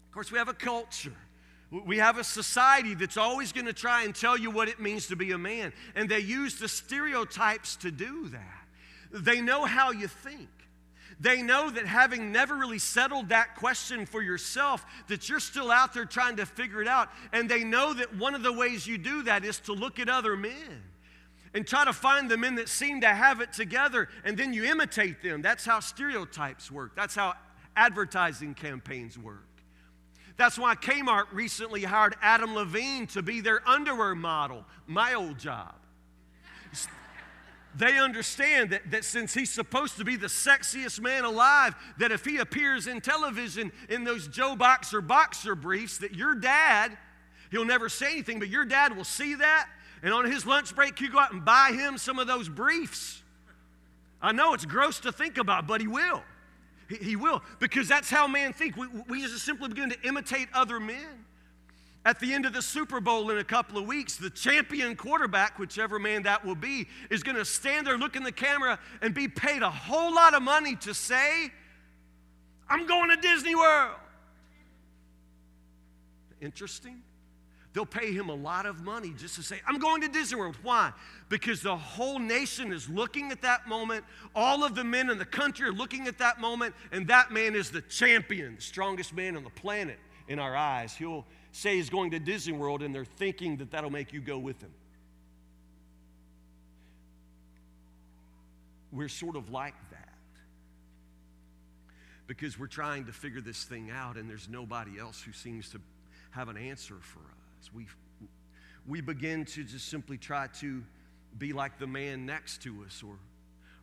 Of 0.08 0.14
course, 0.14 0.32
we 0.32 0.38
have 0.38 0.48
a 0.48 0.54
culture 0.54 1.16
we 1.86 1.98
have 1.98 2.18
a 2.18 2.24
society 2.24 2.96
that's 2.96 3.18
always 3.18 3.52
going 3.52 3.66
to 3.66 3.74
try 3.74 4.04
and 4.04 4.16
tell 4.16 4.38
you 4.38 4.52
what 4.52 4.68
it 4.68 4.80
means 4.80 5.08
to 5.08 5.16
be 5.16 5.32
a 5.32 5.38
man, 5.38 5.74
and 5.96 6.08
they 6.08 6.20
use 6.20 6.56
the 6.56 6.68
stereotypes 6.68 7.76
to 7.78 7.92
do 7.92 8.30
that. 8.30 8.68
They 9.12 9.42
know 9.42 9.66
how 9.66 9.92
you 9.92 10.08
think. 10.08 10.50
They 11.20 11.42
know 11.42 11.70
that 11.70 11.86
having 11.86 12.32
never 12.32 12.56
really 12.56 12.80
settled 12.80 13.30
that 13.30 13.56
question 13.56 14.06
for 14.06 14.22
yourself, 14.22 14.86
that 15.08 15.30
you're 15.30 15.40
still 15.40 15.72
out 15.72 15.94
there 15.94 16.06
trying 16.06 16.36
to 16.38 16.46
figure 16.46 16.82
it 16.82 16.88
out. 16.88 17.10
And 17.32 17.48
they 17.48 17.64
know 17.64 17.94
that 17.94 18.16
one 18.18 18.36
of 18.36 18.44
the 18.44 18.52
ways 18.52 18.86
you 18.86 18.98
do 18.98 19.24
that 19.24 19.46
is 19.46 19.60
to 19.62 19.74
look 19.74 19.98
at 20.00 20.10
other 20.10 20.36
men 20.36 20.84
and 21.54 21.66
try 21.66 21.86
to 21.86 21.94
find 21.94 22.30
the 22.30 22.36
men 22.36 22.56
that 22.56 22.68
seem 22.68 23.00
to 23.02 23.08
have 23.08 23.40
it 23.40 23.54
together, 23.54 24.10
and 24.26 24.38
then 24.38 24.54
you 24.54 24.66
imitate 24.66 25.24
them. 25.24 25.42
That's 25.42 25.66
how 25.66 25.80
stereotypes 25.80 26.70
work, 26.70 26.96
that's 26.96 27.16
how 27.16 27.36
advertising 27.78 28.54
campaigns 28.54 29.18
work. 29.18 29.48
That's 30.38 30.60
why 30.60 30.76
Kmart 30.76 31.26
recently 31.32 31.84
hired 31.84 32.16
Adam 32.22 32.56
Levine 32.56 33.08
to 33.08 33.22
be 33.22 33.42
their 33.42 33.68
underwear 33.68 34.16
model, 34.16 34.66
my 34.86 35.14
old 35.14 35.40
job. 35.40 35.76
They 37.78 37.98
understand 37.98 38.70
that, 38.70 38.90
that 38.92 39.04
since 39.04 39.34
he's 39.34 39.52
supposed 39.52 39.98
to 39.98 40.06
be 40.06 40.16
the 40.16 40.28
sexiest 40.28 41.02
man 41.02 41.26
alive, 41.26 41.76
that 41.98 42.12
if 42.12 42.24
he 42.24 42.38
appears 42.38 42.88
in 42.88 43.02
television 43.02 43.72
in 43.90 44.06
those 44.06 44.30
Joe 44.30 44.56
Boxer 44.56 45.02
boxer 45.02 45.56
briefs, 45.56 45.98
that 45.98 46.16
your 46.16 46.36
dad, 46.36 46.98
he'll 47.52 47.66
never 47.66 47.90
say 47.90 48.14
anything, 48.14 48.40
but 48.40 48.48
your 48.48 48.64
dad 48.64 48.96
will 48.96 49.04
see 49.04 49.36
that, 49.36 49.68
and 50.02 50.14
on 50.14 50.26
his 50.26 50.46
lunch 50.46 50.74
break, 50.74 51.02
you 51.02 51.12
go 51.12 51.20
out 51.20 51.34
and 51.34 51.44
buy 51.44 51.72
him 51.74 51.98
some 51.98 52.18
of 52.18 52.28
those 52.28 52.48
briefs. 52.48 53.22
I 54.22 54.32
know 54.32 54.54
it's 54.54 54.66
gross 54.66 55.02
to 55.02 55.12
think 55.12 55.38
about, 55.38 55.68
but 55.68 55.82
he 55.82 55.88
will. 55.88 56.24
He, 56.88 56.96
he 56.96 57.16
will, 57.16 57.42
because 57.60 57.88
that's 57.88 58.10
how 58.10 58.28
men 58.28 58.54
think. 58.54 58.76
We, 58.78 58.88
we 59.10 59.22
just 59.22 59.46
simply 59.46 59.70
begin 59.70 59.90
to 59.90 60.02
imitate 60.04 60.48
other 60.54 60.80
men. 60.80 61.26
At 62.06 62.20
the 62.20 62.34
end 62.34 62.46
of 62.46 62.54
the 62.54 62.62
Super 62.62 63.02
Bowl 63.02 63.32
in 63.32 63.40
a 63.40 63.44
couple 63.44 63.80
of 63.80 63.88
weeks, 63.88 64.16
the 64.16 64.30
champion 64.30 64.96
quarterback, 64.96 65.58
whichever 65.58 65.98
man 65.98 66.24
that 66.24 66.46
will 66.46 66.54
be, 66.56 66.88
is 67.10 67.24
going 67.24 67.36
to 67.36 67.46
stand 67.46 67.88
there, 67.88 67.98
look 67.98 68.16
in 68.16 68.22
the 68.22 68.32
camera, 68.32 68.78
and 69.02 69.14
be 69.16 69.28
paid 69.28 69.64
a 69.64 69.72
whole 69.72 70.14
lot 70.14 70.36
of 70.36 70.44
money 70.44 70.76
to 70.78 70.94
say, 70.94 71.52
I'm 72.70 72.86
going 72.86 73.10
to 73.10 73.16
Disney 73.16 73.56
World. 73.56 73.96
Interesting. 76.42 77.02
They'll 77.76 77.86
pay 77.86 78.14
him 78.14 78.30
a 78.30 78.34
lot 78.34 78.66
of 78.66 78.84
money 78.84 79.14
just 79.18 79.36
to 79.36 79.44
say, 79.44 79.60
I'm 79.68 79.80
going 79.80 80.02
to 80.02 80.08
Disney 80.08 80.40
World. 80.40 80.58
Why? 80.64 80.94
Because 81.28 81.62
the 81.62 81.76
whole 81.76 82.20
nation 82.20 82.72
is 82.72 82.88
looking 82.88 83.32
at 83.32 83.42
that 83.42 83.68
moment. 83.68 84.06
All 84.34 84.64
of 84.64 84.76
the 84.76 84.86
men 84.86 85.10
in 85.10 85.18
the 85.18 85.26
country 85.26 85.68
are 85.68 85.74
looking 85.74 86.08
at 86.08 86.18
that 86.20 86.40
moment, 86.40 86.74
and 86.94 87.06
that 87.10 87.32
man 87.32 87.54
is 87.54 87.72
the 87.72 87.82
champion, 87.82 88.56
the 88.56 88.62
strongest 88.62 89.14
man 89.14 89.36
on 89.36 89.44
the 89.44 89.50
planet 89.50 90.00
in 90.30 90.40
our 90.40 90.56
eyes. 90.56 90.96
He'll 90.96 91.26
say 91.52 91.76
he's 91.76 91.90
going 91.90 92.12
to 92.12 92.20
Disney 92.20 92.54
World, 92.54 92.82
and 92.82 92.96
they're 92.96 93.04
thinking 93.04 93.58
that 93.58 93.72
that'll 93.72 93.90
make 93.92 94.14
you 94.14 94.22
go 94.22 94.40
with 94.40 94.62
him. 94.62 94.72
We're 98.94 99.10
sort 99.10 99.36
of 99.36 99.50
like 99.50 99.76
that. 99.92 100.16
because 102.28 102.58
we're 102.58 102.68
trying 102.68 103.06
to 103.06 103.12
figure 103.12 103.42
this 103.42 103.66
thing 103.66 103.92
out 103.92 104.18
and 104.18 104.30
there's 104.30 104.50
nobody 104.50 104.98
else 104.98 105.22
who 105.22 105.32
seems 105.32 105.70
to 105.70 105.80
have 106.32 106.50
an 106.50 106.58
answer 106.58 106.96
for 107.02 107.20
us. 107.20 107.45
We, 107.74 107.88
we 108.88 109.02
begin 109.02 109.46
to 109.46 109.64
just 109.64 109.88
simply 109.90 110.18
try 110.18 110.48
to 110.60 110.84
be 111.38 111.54
like 111.54 111.80
the 111.80 111.88
man 111.88 112.26
next 112.26 112.62
to 112.64 112.84
us 112.86 113.04
or, 113.06 113.16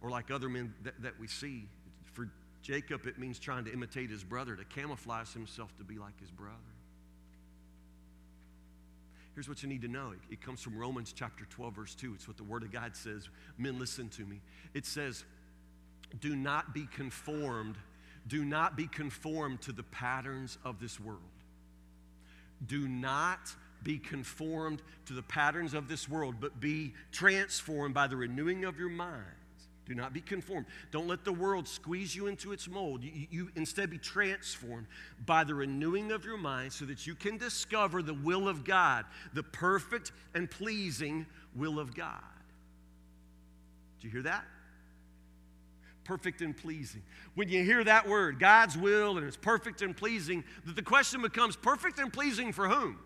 or 0.01 0.11
like 0.11 0.31
other 0.31 0.49
men 0.49 0.75
that, 0.85 1.01
that 1.03 1.21
we 1.21 1.27
see. 1.27 1.69
For 2.12 2.29
Jacob, 2.62 3.07
it 3.07 3.19
means 3.19 3.39
trying 3.39 3.65
to 3.65 3.73
imitate 3.73 4.11
his 4.11 4.25
brother, 4.25 4.57
to 4.57 4.65
camouflage 4.65 5.33
himself 5.33 5.77
to 5.79 5.85
be 5.85 5.99
like 5.99 6.19
his 6.21 6.31
brother. 6.31 6.57
Here's 9.35 9.49
what 9.49 9.62
you 9.62 9.69
need 9.69 9.83
to 9.83 9.89
know 9.89 10.12
it, 10.31 10.43
comes 10.43 10.61
from 10.61 10.77
Romans 10.77 11.12
chapter 11.17 11.47
12, 11.47 11.75
verse 11.75 11.95
2. 11.95 12.12
It's 12.15 12.29
what 12.29 12.37
the 12.37 12.45
Word 12.45 12.62
of 12.62 12.73
God 12.73 12.95
says. 12.95 13.29
Men, 13.57 13.79
listen 13.79 14.09
to 14.11 14.23
me. 14.23 14.41
It 14.75 14.85
says, 14.85 15.25
Do 16.21 16.37
not 16.37 16.75
be 16.75 16.87
conformed, 16.95 17.77
do 18.27 18.45
not 18.45 18.77
be 18.77 18.87
conformed 18.87 19.62
to 19.62 19.73
the 19.73 19.83
patterns 19.83 20.59
of 20.65 20.81
this 20.81 21.01
world. 21.01 21.21
Do 22.67 22.87
not 22.87 23.55
be 23.83 23.99
conformed 23.99 24.83
to 25.07 25.12
the 25.12 25.23
patterns 25.23 25.75
of 25.75 25.89
this 25.89 26.09
world, 26.09 26.37
but 26.41 26.61
be 26.61 26.95
transformed 27.11 27.95
by 27.95 28.07
the 28.07 28.17
renewing 28.17 28.65
of 28.65 28.79
your 28.79 28.89
mind 28.89 29.25
do 29.85 29.95
not 29.95 30.12
be 30.12 30.21
conformed. 30.21 30.67
Don't 30.91 31.09
let 31.09 31.25
the 31.25 31.33
world 31.33 31.67
squeeze 31.67 32.15
you 32.15 32.27
into 32.27 32.53
its 32.53 32.69
mold. 32.69 33.03
You, 33.03 33.27
you, 33.31 33.51
instead 33.57 33.91
be 33.91 33.99
transformed 33.99 34.87
by 35.27 35.45
the 35.45 35.55
renewing 35.55 36.12
of 36.12 36.25
your 36.25 36.37
mind 36.37 36.73
so 36.73 36.85
that 36.85 37.07
you 37.07 37.15
can 37.15 37.37
discover 37.37 38.03
the 38.03 38.15
will 38.15 38.49
of 38.49 38.65
God, 38.65 39.05
the 39.35 39.43
perfect 39.43 40.12
and 40.35 40.51
pleasing 40.51 41.27
will 41.57 41.79
of 41.79 41.95
God. 41.95 42.21
Do 44.01 44.07
you 44.07 44.12
hear 44.12 44.23
that? 44.23 44.45
Perfect 46.05 46.43
and 46.43 46.57
pleasing. 46.57 47.03
When 47.35 47.49
you 47.49 47.65
hear 47.65 47.83
that 47.85 48.09
word, 48.09 48.39
God's 48.39 48.77
will 48.77 49.19
and 49.19 49.27
it's 49.27 49.37
perfect 49.37 49.83
and 49.83 49.97
pleasing, 49.97 50.45
that 50.65 50.77
the 50.77 50.83
question 50.83 51.23
becomes 51.23 51.57
perfect 51.57 51.99
and 51.99 52.12
pleasing 52.12 52.53
for 52.53 52.69
whom? 52.69 52.99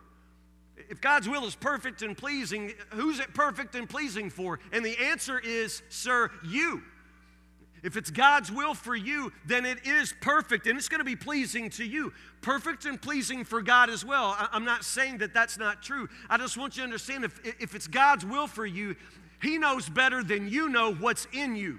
If 0.89 1.01
God's 1.01 1.29
will 1.29 1.45
is 1.47 1.55
perfect 1.55 2.03
and 2.03 2.17
pleasing, 2.17 2.73
who's 2.91 3.19
it 3.19 3.35
perfect 3.35 3.75
and 3.75 3.89
pleasing 3.89 4.31
for? 4.31 4.61
And 4.73 4.85
the 4.85 4.99
answer 4.99 5.39
is, 5.39 5.83
sir, 5.89 6.31
you. 6.45 6.83
If 7.83 7.97
it's 7.97 8.11
God's 8.11 8.51
will 8.51 8.75
for 8.75 8.97
you, 8.97 9.33
then 9.45 9.65
it 9.65 9.87
is 9.87 10.13
perfect 10.21 10.67
and 10.67 10.77
it's 10.77 10.89
going 10.89 10.99
to 10.99 11.05
be 11.05 11.17
pleasing 11.17 11.71
to 11.71 11.85
you. 11.85 12.13
Perfect 12.41 12.85
and 12.85 13.01
pleasing 13.01 13.45
for 13.45 13.63
God 13.63 13.91
as 13.91 14.05
well. 14.05 14.37
I'm 14.53 14.65
not 14.65 14.85
saying 14.85 15.19
that 15.19 15.35
that's 15.35 15.59
not 15.59 15.83
true. 15.83 16.09
I 16.29 16.37
just 16.37 16.57
want 16.57 16.77
you 16.77 16.81
to 16.81 16.85
understand 16.85 17.25
if, 17.25 17.41
if 17.61 17.75
it's 17.75 17.87
God's 17.87 18.25
will 18.25 18.47
for 18.47 18.67
you, 18.67 18.97
He 19.41 19.59
knows 19.59 19.89
better 19.89 20.23
than 20.25 20.49
you 20.49 20.69
know 20.69 20.95
what's 20.95 21.29
in 21.33 21.55
you. 21.55 21.79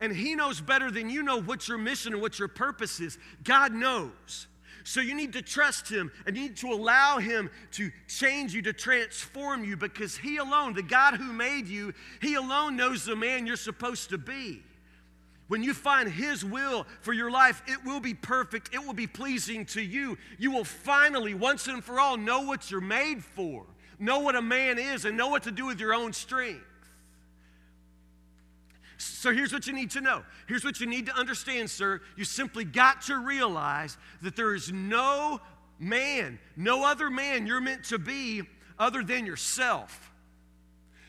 And 0.00 0.14
He 0.14 0.34
knows 0.34 0.60
better 0.60 0.90
than 0.90 1.08
you 1.10 1.22
know 1.22 1.40
what 1.40 1.66
your 1.66 1.78
mission 1.78 2.12
and 2.12 2.22
what 2.22 2.38
your 2.38 2.48
purpose 2.48 3.00
is. 3.00 3.18
God 3.42 3.72
knows. 3.72 4.46
So 4.84 5.00
you 5.00 5.14
need 5.14 5.32
to 5.34 5.42
trust 5.42 5.88
Him 5.88 6.10
and 6.26 6.36
you 6.36 6.42
need 6.44 6.56
to 6.58 6.72
allow 6.72 7.18
Him 7.18 7.50
to 7.72 7.90
change 8.08 8.54
you, 8.54 8.62
to 8.62 8.72
transform 8.72 9.64
you, 9.64 9.76
because 9.76 10.16
He 10.16 10.38
alone, 10.38 10.74
the 10.74 10.82
God 10.82 11.14
who 11.14 11.32
made 11.32 11.68
you, 11.68 11.94
He 12.20 12.34
alone 12.34 12.76
knows 12.76 13.04
the 13.04 13.16
man 13.16 13.46
you're 13.46 13.56
supposed 13.56 14.10
to 14.10 14.18
be. 14.18 14.62
When 15.48 15.62
you 15.62 15.74
find 15.74 16.10
His 16.10 16.44
will 16.44 16.86
for 17.00 17.12
your 17.12 17.30
life, 17.30 17.62
it 17.66 17.84
will 17.84 18.00
be 18.00 18.14
perfect, 18.14 18.74
it 18.74 18.84
will 18.84 18.94
be 18.94 19.06
pleasing 19.06 19.66
to 19.66 19.82
you. 19.82 20.16
You 20.38 20.50
will 20.50 20.64
finally, 20.64 21.34
once 21.34 21.66
and 21.66 21.84
for 21.84 22.00
all, 22.00 22.16
know 22.16 22.40
what 22.42 22.70
you're 22.70 22.80
made 22.80 23.22
for, 23.22 23.66
know 23.98 24.20
what 24.20 24.34
a 24.34 24.42
man 24.42 24.78
is, 24.78 25.04
and 25.04 25.16
know 25.16 25.28
what 25.28 25.42
to 25.42 25.50
do 25.50 25.66
with 25.66 25.78
your 25.78 25.94
own 25.94 26.12
strength. 26.12 26.64
So 29.02 29.32
here's 29.32 29.52
what 29.52 29.66
you 29.66 29.72
need 29.72 29.90
to 29.92 30.00
know. 30.00 30.22
Here's 30.46 30.64
what 30.64 30.80
you 30.80 30.86
need 30.86 31.06
to 31.06 31.16
understand, 31.16 31.70
sir. 31.70 32.00
You 32.16 32.24
simply 32.24 32.64
got 32.64 33.02
to 33.02 33.18
realize 33.18 33.96
that 34.22 34.36
there 34.36 34.54
is 34.54 34.72
no 34.72 35.40
man, 35.78 36.38
no 36.56 36.84
other 36.84 37.10
man 37.10 37.46
you're 37.46 37.60
meant 37.60 37.84
to 37.84 37.98
be 37.98 38.42
other 38.78 39.02
than 39.02 39.26
yourself. 39.26 40.10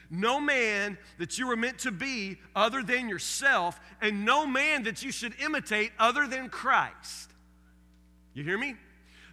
No 0.09 0.39
man 0.39 0.97
that 1.17 1.37
you 1.37 1.47
were 1.47 1.55
meant 1.55 1.79
to 1.79 1.91
be 1.91 2.37
other 2.55 2.83
than 2.83 3.09
yourself, 3.09 3.79
and 4.01 4.25
no 4.25 4.45
man 4.45 4.83
that 4.83 5.03
you 5.03 5.11
should 5.11 5.33
imitate 5.39 5.91
other 5.97 6.27
than 6.27 6.49
Christ. 6.49 7.31
You 8.33 8.43
hear 8.43 8.57
me? 8.57 8.75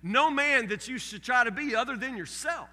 No 0.02 0.30
man 0.30 0.68
that 0.68 0.88
you 0.88 0.98
should 0.98 1.22
try 1.22 1.44
to 1.44 1.50
be 1.50 1.74
other 1.74 1.96
than 1.96 2.16
yourself. 2.16 2.68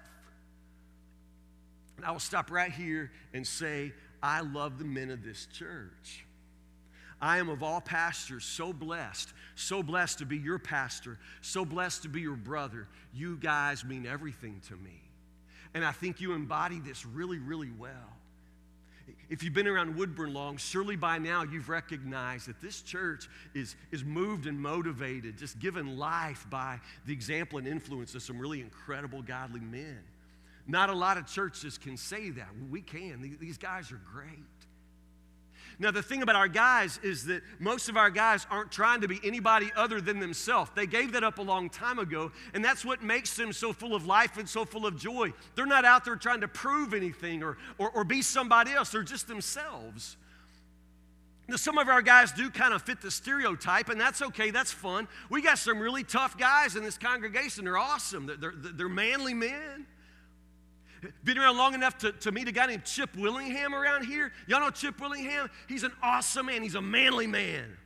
And 1.96 2.06
I 2.06 2.10
will 2.10 2.20
stop 2.20 2.50
right 2.50 2.70
here 2.70 3.10
and 3.34 3.46
say, 3.46 3.92
I 4.22 4.40
love 4.40 4.78
the 4.78 4.84
men 4.84 5.10
of 5.10 5.22
this 5.22 5.46
church. 5.52 6.24
I 7.20 7.38
am 7.38 7.48
of 7.48 7.62
all 7.62 7.80
pastors 7.80 8.44
so 8.44 8.72
blessed, 8.72 9.32
so 9.56 9.82
blessed 9.82 10.18
to 10.18 10.26
be 10.26 10.36
your 10.36 10.58
pastor, 10.58 11.18
so 11.40 11.64
blessed 11.64 12.02
to 12.02 12.08
be 12.08 12.20
your 12.20 12.36
brother. 12.36 12.86
You 13.12 13.36
guys 13.36 13.84
mean 13.84 14.06
everything 14.06 14.60
to 14.68 14.76
me. 14.76 15.02
And 15.74 15.84
I 15.84 15.92
think 15.92 16.20
you 16.20 16.32
embody 16.32 16.78
this 16.80 17.04
really, 17.04 17.38
really 17.38 17.70
well. 17.76 18.18
If 19.30 19.42
you've 19.42 19.54
been 19.54 19.66
around 19.66 19.96
Woodburn 19.96 20.32
long, 20.32 20.58
surely 20.58 20.96
by 20.96 21.18
now 21.18 21.42
you've 21.42 21.68
recognized 21.68 22.48
that 22.48 22.60
this 22.60 22.82
church 22.82 23.28
is, 23.54 23.74
is 23.90 24.04
moved 24.04 24.46
and 24.46 24.60
motivated, 24.60 25.36
just 25.38 25.58
given 25.58 25.98
life 25.98 26.46
by 26.50 26.80
the 27.06 27.12
example 27.12 27.58
and 27.58 27.66
influence 27.66 28.14
of 28.14 28.22
some 28.22 28.38
really 28.38 28.60
incredible 28.60 29.22
godly 29.22 29.60
men. 29.60 29.98
Not 30.68 30.90
a 30.90 30.94
lot 30.94 31.16
of 31.16 31.26
churches 31.26 31.78
can 31.78 31.96
say 31.96 32.28
that. 32.30 32.48
We 32.70 32.82
can. 32.82 33.38
These 33.40 33.56
guys 33.56 33.90
are 33.90 34.00
great. 34.12 34.38
Now, 35.80 35.92
the 35.92 36.02
thing 36.02 36.22
about 36.22 36.36
our 36.36 36.48
guys 36.48 36.98
is 37.02 37.24
that 37.26 37.42
most 37.58 37.88
of 37.88 37.96
our 37.96 38.10
guys 38.10 38.46
aren't 38.50 38.70
trying 38.70 39.00
to 39.00 39.08
be 39.08 39.20
anybody 39.24 39.70
other 39.76 40.00
than 40.00 40.18
themselves. 40.18 40.70
They 40.74 40.86
gave 40.86 41.12
that 41.12 41.22
up 41.22 41.38
a 41.38 41.42
long 41.42 41.70
time 41.70 41.98
ago, 41.98 42.32
and 42.52 42.64
that's 42.64 42.84
what 42.84 43.02
makes 43.02 43.36
them 43.36 43.52
so 43.52 43.72
full 43.72 43.94
of 43.94 44.04
life 44.04 44.38
and 44.38 44.48
so 44.48 44.64
full 44.64 44.86
of 44.86 44.98
joy. 44.98 45.32
They're 45.54 45.66
not 45.66 45.84
out 45.84 46.04
there 46.04 46.16
trying 46.16 46.40
to 46.40 46.48
prove 46.48 46.94
anything 46.94 47.42
or, 47.44 47.56
or, 47.78 47.90
or 47.90 48.04
be 48.04 48.22
somebody 48.22 48.72
else, 48.72 48.90
they're 48.90 49.04
just 49.04 49.28
themselves. 49.28 50.16
Now, 51.46 51.56
some 51.56 51.78
of 51.78 51.88
our 51.88 52.02
guys 52.02 52.32
do 52.32 52.50
kind 52.50 52.74
of 52.74 52.82
fit 52.82 53.00
the 53.00 53.10
stereotype, 53.10 53.88
and 53.88 54.00
that's 54.00 54.20
okay, 54.20 54.50
that's 54.50 54.72
fun. 54.72 55.06
We 55.30 55.40
got 55.40 55.58
some 55.58 55.78
really 55.78 56.04
tough 56.04 56.36
guys 56.36 56.76
in 56.76 56.82
this 56.82 56.98
congregation. 56.98 57.64
They're 57.64 57.78
awesome, 57.78 58.26
they're, 58.26 58.36
they're, 58.36 58.72
they're 58.72 58.88
manly 58.88 59.32
men. 59.32 59.86
Been 61.24 61.38
around 61.38 61.56
long 61.56 61.74
enough 61.74 61.98
to, 61.98 62.12
to 62.12 62.32
meet 62.32 62.48
a 62.48 62.52
guy 62.52 62.66
named 62.66 62.84
Chip 62.84 63.16
Willingham 63.16 63.74
around 63.74 64.04
here. 64.04 64.32
Y'all 64.46 64.60
know 64.60 64.70
Chip 64.70 65.00
Willingham? 65.00 65.48
He's 65.68 65.84
an 65.84 65.92
awesome 66.02 66.46
man, 66.46 66.62
he's 66.62 66.74
a 66.74 66.82
manly 66.82 67.26
man. 67.26 67.76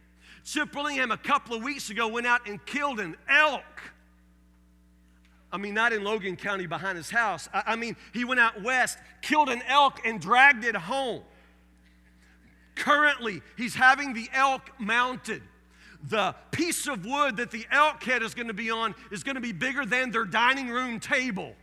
Chip 0.45 0.75
Willingham, 0.75 1.11
a 1.11 1.17
couple 1.17 1.55
of 1.55 1.63
weeks 1.63 1.91
ago, 1.91 2.09
went 2.09 2.27
out 2.27 2.49
and 2.49 2.65
killed 2.67 3.01
an 3.01 3.17
elk. 3.29 3.63
I 5.53 5.59
mean, 5.59 5.75
not 5.75 5.93
in 5.93 6.03
Logan 6.03 6.37
County 6.37 6.67
behind 6.67 6.97
his 6.97 7.11
house. 7.11 7.49
I, 7.53 7.63
I 7.67 7.77
mean, 7.77 7.97
he 8.15 8.25
went 8.25 8.41
out 8.41 8.63
west, 8.63 8.99
killed 9.21 9.51
an 9.51 9.63
elk, 9.69 10.01
and 10.05 10.21
dragged 10.21 10.65
it 10.65 10.75
home. 10.75 11.23
Currently, 12.75 13.43
he's 13.57 13.75
having 13.75 14.15
the 14.15 14.29
elk 14.33 14.71
mounted 14.79 15.43
the 16.09 16.35
piece 16.51 16.89
of 16.89 17.05
wood 17.07 17.37
that 17.37 17.51
the 17.51 17.65
elk 17.71 18.03
head 18.03 18.23
is 18.23 18.35
going 18.35 18.49
to 18.49 18.55
be 18.55 18.71
on 18.71 18.95
is 19.11 19.23
going 19.23 19.37
to 19.37 19.41
be 19.41 19.53
bigger 19.53 19.85
than 19.85 20.11
their 20.11 20.25
dining 20.25 20.69
room 20.69 20.99
table. 20.99 21.55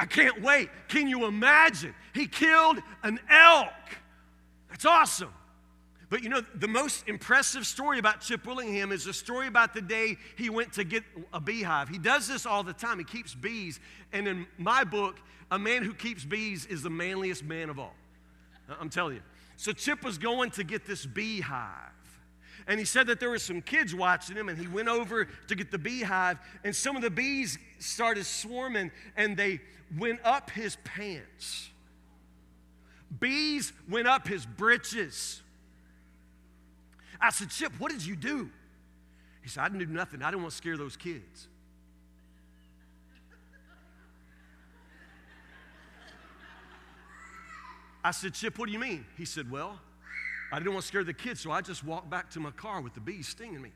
I 0.00 0.06
can't 0.06 0.40
wait. 0.40 0.70
Can 0.88 1.08
you 1.08 1.26
imagine? 1.26 1.94
He 2.14 2.26
killed 2.26 2.78
an 3.02 3.20
elk. 3.28 3.68
That's 4.70 4.86
awesome. 4.86 5.28
But 6.08 6.22
you 6.22 6.30
know, 6.30 6.40
the 6.54 6.66
most 6.66 7.06
impressive 7.06 7.66
story 7.66 7.98
about 7.98 8.22
Chip 8.22 8.46
Willingham 8.46 8.92
is 8.92 9.06
a 9.06 9.12
story 9.12 9.46
about 9.46 9.74
the 9.74 9.82
day 9.82 10.16
he 10.38 10.48
went 10.48 10.72
to 10.72 10.84
get 10.84 11.04
a 11.34 11.40
beehive. 11.40 11.90
He 11.90 11.98
does 11.98 12.26
this 12.26 12.46
all 12.46 12.62
the 12.62 12.72
time, 12.72 12.98
he 12.98 13.04
keeps 13.04 13.34
bees. 13.34 13.78
And 14.10 14.26
in 14.26 14.46
my 14.56 14.84
book, 14.84 15.20
a 15.50 15.58
man 15.58 15.82
who 15.82 15.92
keeps 15.92 16.24
bees 16.24 16.64
is 16.64 16.82
the 16.82 16.90
manliest 16.90 17.44
man 17.44 17.68
of 17.68 17.78
all. 17.78 17.94
I'm 18.80 18.88
telling 18.88 19.16
you. 19.16 19.22
So 19.58 19.72
Chip 19.72 20.02
was 20.02 20.16
going 20.16 20.50
to 20.52 20.64
get 20.64 20.86
this 20.86 21.04
beehive. 21.04 21.92
And 22.66 22.78
he 22.78 22.84
said 22.84 23.06
that 23.08 23.20
there 23.20 23.30
were 23.30 23.38
some 23.38 23.62
kids 23.62 23.94
watching 23.94 24.36
him, 24.36 24.48
and 24.48 24.58
he 24.58 24.66
went 24.66 24.88
over 24.88 25.24
to 25.24 25.54
get 25.54 25.70
the 25.70 25.78
beehive, 25.78 26.38
and 26.64 26.74
some 26.74 26.96
of 26.96 27.02
the 27.02 27.10
bees 27.10 27.58
started 27.78 28.24
swarming, 28.24 28.90
and 29.16 29.36
they 29.36 29.60
went 29.96 30.20
up 30.24 30.50
his 30.50 30.76
pants. 30.84 31.70
Bees 33.18 33.72
went 33.88 34.06
up 34.06 34.28
his 34.28 34.46
breeches. 34.46 35.42
I 37.20 37.30
said, 37.30 37.50
Chip, 37.50 37.72
what 37.78 37.90
did 37.90 38.04
you 38.04 38.16
do? 38.16 38.50
He 39.42 39.48
said, 39.48 39.62
I 39.62 39.68
didn't 39.68 39.86
do 39.88 39.92
nothing. 39.92 40.22
I 40.22 40.30
didn't 40.30 40.42
want 40.42 40.52
to 40.52 40.56
scare 40.56 40.76
those 40.76 40.96
kids. 40.96 41.48
I 48.02 48.12
said, 48.12 48.34
Chip, 48.34 48.58
what 48.58 48.66
do 48.66 48.72
you 48.72 48.78
mean? 48.78 49.04
He 49.16 49.24
said, 49.24 49.50
Well, 49.50 49.78
I 50.52 50.58
didn't 50.58 50.72
want 50.72 50.82
to 50.82 50.88
scare 50.88 51.04
the 51.04 51.14
kids, 51.14 51.40
so 51.40 51.50
I 51.50 51.60
just 51.60 51.84
walked 51.84 52.10
back 52.10 52.30
to 52.30 52.40
my 52.40 52.50
car 52.50 52.80
with 52.80 52.94
the 52.94 53.00
bees 53.00 53.28
stinging 53.28 53.62
me. 53.62 53.70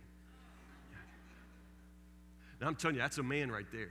Now 2.61 2.67
I'm 2.69 2.75
telling 2.75 2.97
you, 2.97 3.03
that's 3.03 3.19
a 3.19 3.23
man 3.23 3.51
right 3.51 3.67
there. 3.73 3.91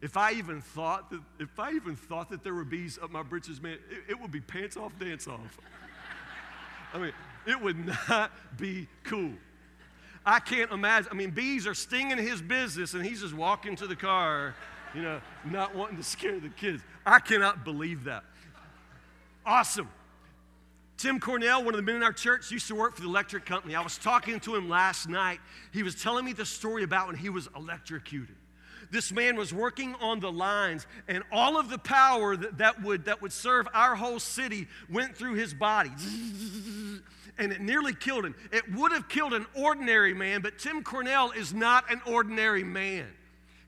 If 0.00 0.16
I 0.16 0.32
even 0.32 0.60
thought 0.60 1.10
that, 1.10 1.20
if 1.38 1.58
I 1.60 1.72
even 1.72 1.94
thought 1.94 2.28
that 2.30 2.42
there 2.42 2.54
were 2.54 2.64
bees 2.64 2.98
up 3.00 3.10
my 3.10 3.22
britches, 3.22 3.62
man, 3.62 3.78
it, 3.90 4.10
it 4.10 4.20
would 4.20 4.32
be 4.32 4.40
pants 4.40 4.76
off, 4.76 4.92
dance 4.98 5.28
off. 5.28 5.58
I 6.92 6.98
mean, 6.98 7.12
it 7.46 7.60
would 7.60 7.76
not 8.08 8.32
be 8.58 8.88
cool. 9.04 9.32
I 10.26 10.40
can't 10.40 10.70
imagine. 10.72 11.08
I 11.10 11.14
mean, 11.14 11.30
bees 11.30 11.66
are 11.66 11.74
stinging 11.74 12.18
his 12.18 12.42
business, 12.42 12.94
and 12.94 13.04
he's 13.04 13.20
just 13.20 13.34
walking 13.34 13.76
to 13.76 13.86
the 13.86 13.96
car, 13.96 14.54
you 14.94 15.02
know, 15.02 15.20
not 15.44 15.74
wanting 15.74 15.96
to 15.96 16.04
scare 16.04 16.38
the 16.38 16.48
kids. 16.48 16.82
I 17.06 17.18
cannot 17.18 17.64
believe 17.64 18.04
that. 18.04 18.24
Awesome. 19.46 19.88
Tim 21.02 21.18
Cornell, 21.18 21.64
one 21.64 21.74
of 21.74 21.78
the 21.78 21.82
men 21.82 21.96
in 21.96 22.02
our 22.04 22.12
church, 22.12 22.52
used 22.52 22.68
to 22.68 22.76
work 22.76 22.94
for 22.94 23.02
the 23.02 23.08
electric 23.08 23.44
company. 23.44 23.74
I 23.74 23.80
was 23.80 23.98
talking 23.98 24.38
to 24.38 24.54
him 24.54 24.68
last 24.68 25.08
night. 25.08 25.40
He 25.72 25.82
was 25.82 26.00
telling 26.00 26.24
me 26.24 26.32
the 26.32 26.46
story 26.46 26.84
about 26.84 27.08
when 27.08 27.16
he 27.16 27.28
was 27.28 27.48
electrocuted. 27.56 28.36
This 28.92 29.10
man 29.10 29.34
was 29.34 29.52
working 29.52 29.96
on 30.00 30.20
the 30.20 30.30
lines, 30.30 30.86
and 31.08 31.24
all 31.32 31.58
of 31.58 31.70
the 31.70 31.78
power 31.78 32.36
that, 32.36 32.58
that, 32.58 32.84
would, 32.84 33.06
that 33.06 33.20
would 33.20 33.32
serve 33.32 33.66
our 33.74 33.96
whole 33.96 34.20
city 34.20 34.68
went 34.88 35.16
through 35.16 35.34
his 35.34 35.52
body. 35.52 35.90
And 37.38 37.50
it 37.50 37.62
nearly 37.62 37.94
killed 37.94 38.26
him. 38.26 38.34
It 38.52 38.70
would 38.74 38.92
have 38.92 39.08
killed 39.08 39.32
an 39.32 39.46
ordinary 39.54 40.12
man, 40.12 40.42
but 40.42 40.58
Tim 40.58 40.84
Cornell 40.84 41.30
is 41.30 41.54
not 41.54 41.90
an 41.90 42.02
ordinary 42.06 42.62
man. 42.62 43.06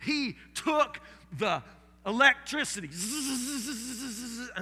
He 0.02 0.36
took 0.54 1.00
the 1.38 1.62
electricity. 2.06 2.90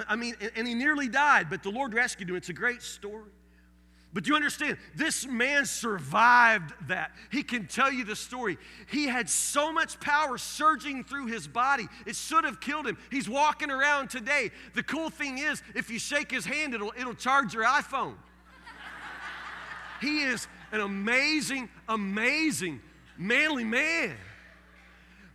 I 0.08 0.16
mean, 0.16 0.36
and 0.56 0.66
he 0.66 0.74
nearly 0.74 1.08
died, 1.08 1.48
but 1.50 1.62
the 1.62 1.70
Lord 1.70 1.94
rescued 1.94 2.30
him. 2.30 2.36
It's 2.36 2.48
a 2.48 2.54
great 2.54 2.82
story. 2.82 3.30
But 4.14 4.24
do 4.24 4.28
you 4.28 4.36
understand, 4.36 4.76
this 4.94 5.26
man 5.26 5.64
survived 5.64 6.74
that. 6.88 7.12
He 7.30 7.42
can 7.42 7.66
tell 7.66 7.90
you 7.90 8.04
the 8.04 8.14
story. 8.14 8.58
He 8.90 9.06
had 9.06 9.30
so 9.30 9.72
much 9.72 9.98
power 10.00 10.36
surging 10.36 11.02
through 11.02 11.26
his 11.26 11.48
body, 11.48 11.88
it 12.04 12.14
should 12.14 12.44
have 12.44 12.60
killed 12.60 12.86
him. 12.86 12.98
He's 13.10 13.28
walking 13.28 13.70
around 13.70 14.10
today. 14.10 14.50
The 14.74 14.82
cool 14.82 15.08
thing 15.08 15.38
is, 15.38 15.62
if 15.74 15.90
you 15.90 15.98
shake 15.98 16.30
his 16.30 16.44
hand, 16.44 16.74
it'll, 16.74 16.92
it'll 16.98 17.14
charge 17.14 17.54
your 17.54 17.64
iPhone. 17.64 18.14
he 20.02 20.24
is 20.24 20.46
an 20.72 20.80
amazing, 20.80 21.70
amazing, 21.88 22.80
manly 23.16 23.64
man. 23.64 24.14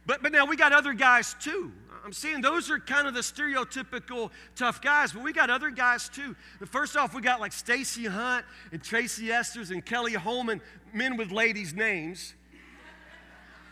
But, 0.06 0.22
but 0.22 0.32
now 0.32 0.46
we 0.46 0.56
got 0.56 0.72
other 0.72 0.94
guys 0.94 1.36
too. 1.40 1.72
I'm 2.08 2.14
saying 2.14 2.40
those 2.40 2.72
are 2.72 2.80
kind 2.80 3.06
of 3.06 3.14
the 3.14 3.20
stereotypical 3.20 4.32
tough 4.56 4.82
guys, 4.82 5.12
but 5.12 5.24
we 5.24 5.34
got 5.34 5.50
other 5.50 5.70
guys 5.70 6.08
too. 6.08 6.38
First 6.68 6.96
off, 6.96 7.14
we 7.14 7.20
got 7.20 7.42
like 7.42 7.52
Stacy 7.52 8.06
Hunt 8.06 8.46
and 8.72 8.82
Tracy 8.82 9.26
Esters 9.26 9.72
and 9.72 9.86
Kelly 9.86 10.14
Holman, 10.14 10.62
men 10.94 11.18
with 11.18 11.34
ladies' 11.34 11.74
names. 11.74 12.34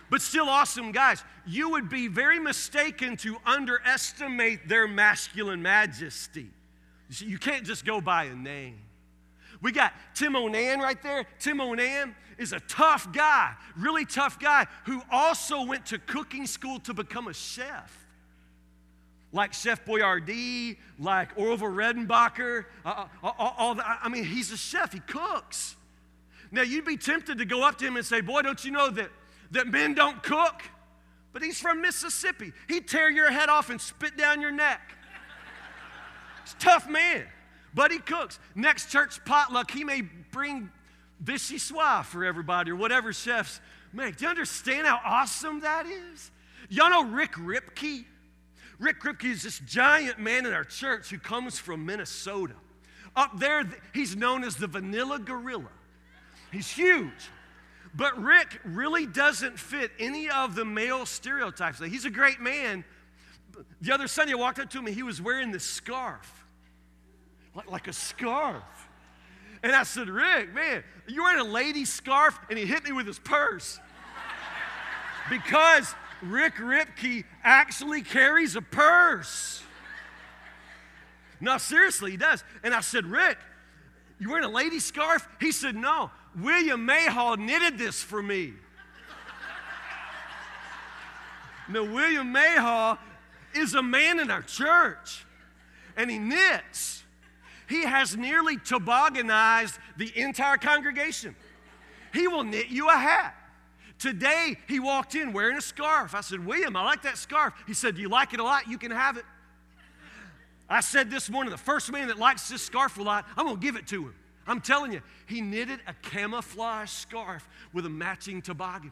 But 0.09 0.21
still 0.21 0.49
awesome 0.49 0.91
guys. 0.91 1.23
You 1.47 1.69
would 1.69 1.87
be 1.87 2.09
very 2.09 2.37
mistaken 2.37 3.15
to 3.17 3.37
underestimate 3.45 4.67
their 4.67 4.85
masculine 4.85 5.61
majesty. 5.61 6.49
You, 7.07 7.15
see, 7.15 7.25
you 7.27 7.37
can't 7.37 7.65
just 7.65 7.85
go 7.85 8.01
by 8.01 8.25
a 8.25 8.35
name. 8.35 8.81
We 9.61 9.71
got 9.71 9.93
Tim 10.13 10.35
Onan 10.35 10.81
right 10.81 11.01
there. 11.01 11.25
Tim 11.39 11.61
Onan 11.61 12.13
is 12.37 12.51
a 12.51 12.59
tough 12.59 13.13
guy, 13.13 13.53
really 13.77 14.03
tough 14.03 14.41
guy, 14.41 14.67
who 14.83 15.01
also 15.09 15.63
went 15.63 15.85
to 15.85 15.99
cooking 15.99 16.45
school 16.45 16.79
to 16.81 16.93
become 16.93 17.29
a 17.29 17.33
chef 17.33 18.04
like 19.35 19.53
Chef 19.53 19.83
Boyardee, 19.85 20.77
like 20.97 21.29
Orville 21.35 21.67
Redenbacher. 21.67 22.65
Uh, 22.85 23.05
uh 23.21 23.31
all, 23.37 23.55
all 23.57 23.75
the, 23.75 23.83
I 23.85 24.07
mean, 24.07 24.23
he's 24.23 24.51
a 24.51 24.57
chef, 24.57 24.93
he 24.93 24.99
cooks. 25.01 25.75
Now, 26.51 26.61
you'd 26.61 26.85
be 26.85 26.95
tempted 26.95 27.39
to 27.39 27.45
go 27.45 27.61
up 27.67 27.77
to 27.79 27.85
him 27.85 27.97
and 27.97 28.05
say, 28.05 28.21
Boy, 28.21 28.41
don't 28.43 28.63
you 28.63 28.71
know 28.71 28.89
that, 28.91 29.09
that 29.51 29.67
men 29.67 29.93
don't 29.93 30.23
cook? 30.23 30.63
But 31.33 31.43
he's 31.43 31.59
from 31.59 31.81
Mississippi. 31.81 32.53
He'd 32.69 32.87
tear 32.87 33.09
your 33.09 33.29
head 33.29 33.49
off 33.49 33.69
and 33.69 33.79
spit 33.79 34.15
down 34.15 34.39
your 34.39 34.51
neck. 34.51 34.79
He's 36.45 36.53
a 36.53 36.57
tough 36.57 36.87
man, 36.89 37.25
but 37.73 37.91
he 37.91 37.99
cooks. 37.99 38.39
Next 38.55 38.89
church 38.89 39.23
potluck, 39.25 39.69
he 39.69 39.83
may 39.83 40.03
bring 40.31 40.71
vichyssoise 41.21 42.05
for 42.05 42.23
everybody 42.23 42.71
or 42.71 42.77
whatever 42.77 43.11
chefs 43.11 43.59
make. 43.91 44.15
Do 44.15 44.23
you 44.23 44.29
understand 44.29 44.87
how 44.87 45.01
awesome 45.03 45.59
that 45.59 45.85
is? 45.87 46.31
Y'all 46.69 46.89
know 46.89 47.03
Rick 47.03 47.33
Ripke? 47.33 48.05
Rick 48.79 49.01
Ripke 49.01 49.25
is 49.25 49.43
this 49.43 49.59
giant 49.59 50.19
man 50.19 50.45
in 50.45 50.53
our 50.53 50.63
church 50.63 51.09
who 51.09 51.17
comes 51.17 51.59
from 51.59 51.85
Minnesota. 51.85 52.55
Up 53.15 53.39
there, 53.39 53.63
he's 53.93 54.15
known 54.15 54.43
as 54.43 54.55
the 54.55 54.67
vanilla 54.67 55.19
gorilla. 55.19 55.69
He's 56.51 56.69
huge. 56.69 57.29
But 57.95 58.21
Rick 58.21 58.59
really 58.65 59.05
doesn't 59.05 59.57
fit 59.57 59.91
any 59.99 60.29
of 60.29 60.55
the 60.55 60.65
male 60.65 61.05
stereotypes. 61.05 61.79
He's 61.79 62.05
a 62.05 62.09
great 62.09 62.41
man. 62.41 62.83
The 63.81 63.93
other 63.93 64.07
Sunday, 64.07 64.33
I 64.33 64.35
walked 64.35 64.59
up 64.59 64.69
to 64.71 64.79
him 64.79 64.87
and 64.87 64.95
he 64.95 65.03
was 65.03 65.21
wearing 65.21 65.51
this 65.51 65.63
scarf, 65.63 66.45
like, 67.53 67.71
like 67.71 67.87
a 67.87 67.93
scarf. 67.93 68.63
And 69.63 69.73
I 69.73 69.83
said, 69.83 70.09
Rick, 70.09 70.53
man, 70.53 70.83
you're 71.07 71.23
wearing 71.23 71.39
a 71.39 71.49
lady 71.49 71.85
scarf? 71.85 72.37
And 72.49 72.59
he 72.59 72.65
hit 72.65 72.83
me 72.83 72.91
with 72.91 73.07
his 73.07 73.17
purse. 73.17 73.79
because 75.29 75.95
Rick 76.25 76.55
Ripke 76.55 77.23
actually 77.43 78.01
carries 78.01 78.55
a 78.55 78.61
purse. 78.61 79.63
No, 81.39 81.57
seriously, 81.57 82.11
he 82.11 82.17
does. 82.17 82.43
And 82.63 82.73
I 82.73 82.81
said, 82.81 83.05
Rick, 83.05 83.37
you 84.19 84.29
wearing 84.29 84.45
a 84.45 84.49
lady 84.49 84.79
scarf? 84.79 85.27
He 85.39 85.51
said, 85.51 85.75
No. 85.75 86.11
William 86.37 86.85
Mayhaw 86.85 87.37
knitted 87.37 87.77
this 87.77 88.01
for 88.01 88.21
me. 88.21 88.53
now, 91.69 91.83
William 91.83 92.33
Mayhaw 92.33 92.97
is 93.53 93.73
a 93.73 93.81
man 93.81 94.19
in 94.19 94.29
our 94.29 94.41
church, 94.41 95.25
and 95.95 96.11
he 96.11 96.19
knits. 96.19 97.03
He 97.67 97.83
has 97.83 98.17
nearly 98.17 98.57
tobogganized 98.57 99.77
the 99.97 100.11
entire 100.19 100.57
congregation. 100.57 101.35
He 102.13 102.27
will 102.27 102.43
knit 102.43 102.67
you 102.67 102.89
a 102.89 102.97
hat. 102.97 103.35
Today, 103.97 104.57
he 104.67 104.79
walked 104.79 105.15
in 105.15 105.31
wearing 105.31 105.57
a 105.57 105.61
scarf. 105.61 106.15
I 106.15 106.21
said, 106.21 106.45
William, 106.45 106.75
I 106.75 106.83
like 106.83 107.03
that 107.03 107.17
scarf. 107.17 107.53
He 107.65 107.73
said, 107.73 107.95
Do 107.95 108.01
you 108.01 108.09
like 108.09 108.33
it 108.33 108.39
a 108.39 108.43
lot? 108.43 108.67
You 108.67 108.77
can 108.77 108.91
have 108.91 109.17
it. 109.17 109.25
I 110.69 110.81
said 110.81 111.09
this 111.11 111.29
morning, 111.29 111.51
the 111.51 111.57
first 111.57 111.91
man 111.91 112.07
that 112.07 112.17
likes 112.17 112.49
this 112.49 112.61
scarf 112.61 112.97
a 112.97 113.03
lot, 113.03 113.25
I'm 113.37 113.45
going 113.45 113.57
to 113.57 113.61
give 113.61 113.75
it 113.75 113.87
to 113.87 114.03
him. 114.03 114.15
I'm 114.47 114.61
telling 114.61 114.91
you, 114.91 115.01
he 115.27 115.41
knitted 115.41 115.79
a 115.87 115.93
camouflage 116.01 116.89
scarf 116.89 117.47
with 117.73 117.85
a 117.85 117.89
matching 117.89 118.41
toboggan. 118.41 118.91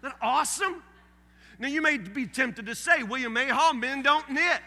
Isn't 0.00 0.10
that 0.10 0.16
awesome? 0.20 0.82
Now, 1.58 1.68
you 1.68 1.80
may 1.80 1.98
be 1.98 2.26
tempted 2.26 2.66
to 2.66 2.74
say, 2.74 3.02
William 3.02 3.34
Mayhaw, 3.34 3.78
men 3.78 4.02
don't 4.02 4.28
knit. 4.30 4.60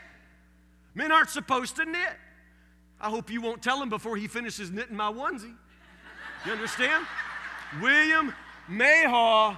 Men 0.96 1.12
aren't 1.12 1.30
supposed 1.30 1.76
to 1.76 1.86
knit. 1.86 2.16
I 3.00 3.10
hope 3.10 3.30
you 3.30 3.42
won't 3.42 3.62
tell 3.62 3.82
him 3.82 3.90
before 3.90 4.18
he 4.18 4.28
finishes 4.28 4.72
knitting 4.72 4.96
my 4.96 5.12
onesie. 5.12 5.56
You 6.46 6.52
understand? 6.54 7.06
William 7.82 8.34
Mayhaw 8.70 9.58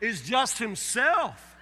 is 0.00 0.22
just 0.22 0.58
himself. 0.58 1.56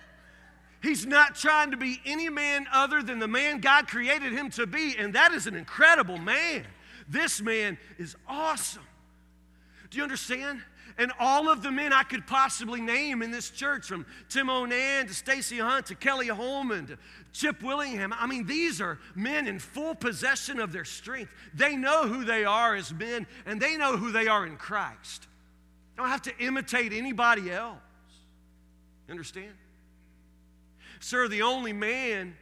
He's 0.82 1.06
not 1.06 1.35
trying 1.35 1.72
to 1.72 1.76
be 1.76 2.00
any 2.04 2.28
man 2.28 2.66
other 2.72 3.02
than 3.02 3.18
the 3.18 3.28
man 3.28 3.61
God 3.61 3.88
created 3.88 4.32
him 4.32 4.50
to 4.50 4.66
be, 4.66 4.94
and 4.96 5.14
that 5.14 5.32
is 5.32 5.46
an 5.46 5.54
incredible 5.54 6.18
man. 6.18 6.64
This 7.09 7.40
man 7.40 7.78
is 7.98 8.14
awesome. 8.28 8.82
Do 9.90 9.98
you 9.98 10.04
understand? 10.04 10.61
And 10.98 11.12
all 11.18 11.50
of 11.50 11.62
the 11.62 11.70
men 11.70 11.92
I 11.92 12.04
could 12.04 12.26
possibly 12.26 12.80
name 12.80 13.22
in 13.22 13.30
this 13.30 13.50
church, 13.50 13.87
from 13.87 14.06
Tim 14.28 14.48
Onan 14.48 15.09
to 15.09 15.14
Stacy 15.14 15.59
Hunt 15.59 15.87
to 15.87 15.94
Kelly 15.94 16.28
Holman 16.28 16.87
to 16.87 16.98
Chip 17.32 17.62
Willingham, 17.62 18.14
I 18.18 18.26
mean, 18.26 18.46
these 18.46 18.80
are 18.80 18.98
men 19.14 19.46
in 19.46 19.59
full 19.59 19.94
possession 19.94 20.59
of 20.59 20.72
their 20.72 20.87
strength. 20.87 21.30
They 21.52 21.76
know 21.76 22.09
who 22.09 22.24
they 22.24 22.46
are 22.46 22.74
as 22.74 22.94
men, 22.94 23.26
and 23.44 23.61
they 23.61 23.76
know 23.76 23.98
who 23.98 24.11
they 24.11 24.26
are 24.26 24.46
in 24.46 24.56
Christ. 24.56 25.26
You 25.96 26.02
don't 26.02 26.11
have 26.11 26.22
to 26.22 26.38
imitate 26.38 26.92
anybody 26.92 27.50
else. 27.50 27.78
Understand? 29.09 29.54
Sir, 31.00 31.26
the 31.26 31.40
only 31.42 31.72
man 31.72 32.37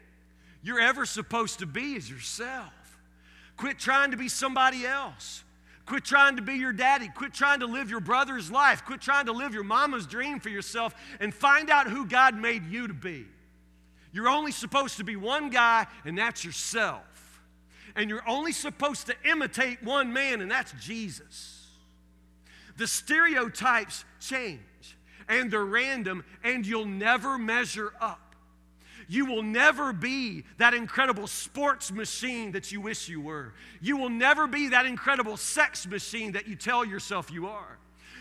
you're 0.63 0.81
ever 0.81 1.07
supposed 1.07 1.61
to 1.61 1.67
be 1.67 1.95
is 1.95 2.11
yourself. 2.11 2.73
Quit 3.57 3.79
trying 3.79 4.11
to 4.11 4.17
be 4.17 4.29
somebody 4.29 4.85
else. 4.85 5.45
Quit 5.87 6.05
trying 6.05 6.37
to 6.37 6.43
be 6.43 6.55
your 6.55 6.73
daddy. 6.73 7.09
Quit 7.15 7.33
trying 7.33 7.61
to 7.61 7.67
live 7.67 7.91
your 7.91 8.01
brother's 8.01 8.51
life. 8.51 8.85
Quit 8.85 9.01
trying 9.01 9.27
to 9.27 9.33
live 9.33 9.55
your 9.55 9.63
mama's 9.63 10.07
dream 10.07 10.41
for 10.41 10.49
yourself 10.49 10.93
and 11.21 11.33
find 11.33 11.71
out 11.71 11.89
who 11.89 12.07
God 12.07 12.35
made 12.35 12.67
you 12.67 12.89
to 12.89 12.95
be. 12.95 13.27
You're 14.13 14.29
only 14.29 14.53
supposed 14.53 14.97
to 14.97 15.05
be 15.05 15.15
one 15.15 15.51
guy, 15.51 15.87
and 16.05 16.19
that's 16.19 16.45
yourself. 16.45 17.43
And 17.95 18.11
you're 18.11 18.29
only 18.29 18.53
supposed 18.53 19.07
to 19.07 19.15
imitate 19.25 19.83
one 19.83 20.13
man, 20.13 20.41
and 20.41 20.51
that's 20.51 20.73
Jesus. 20.81 21.64
The 22.77 22.87
stereotypes 22.87 24.05
change 24.21 24.61
and 25.29 25.51
they're 25.51 25.65
random, 25.65 26.25
and 26.43 26.67
you'll 26.67 26.85
never 26.85 27.39
measure 27.39 27.93
up. 28.01 28.21
You 29.09 29.27
will 29.27 29.43
never 29.43 29.93
be 29.93 30.45
that 30.59 30.73
incredible 30.75 31.27
sports 31.27 31.93
machine 31.93 32.53
that 32.53 32.73
you 32.73 32.81
wish 32.81 33.09
you 33.09 33.21
were. 33.21 33.53
You 33.81 33.97
will 33.97 34.09
never 34.09 34.47
be 34.47 34.69
that 34.69 34.87
incredible 34.87 35.37
sex 35.37 35.87
machine 35.87 36.33
that 36.33 36.49
you 36.49 36.57
tell 36.57 36.85
yourself 36.85 37.31
you 37.31 37.47
are. 37.47 37.79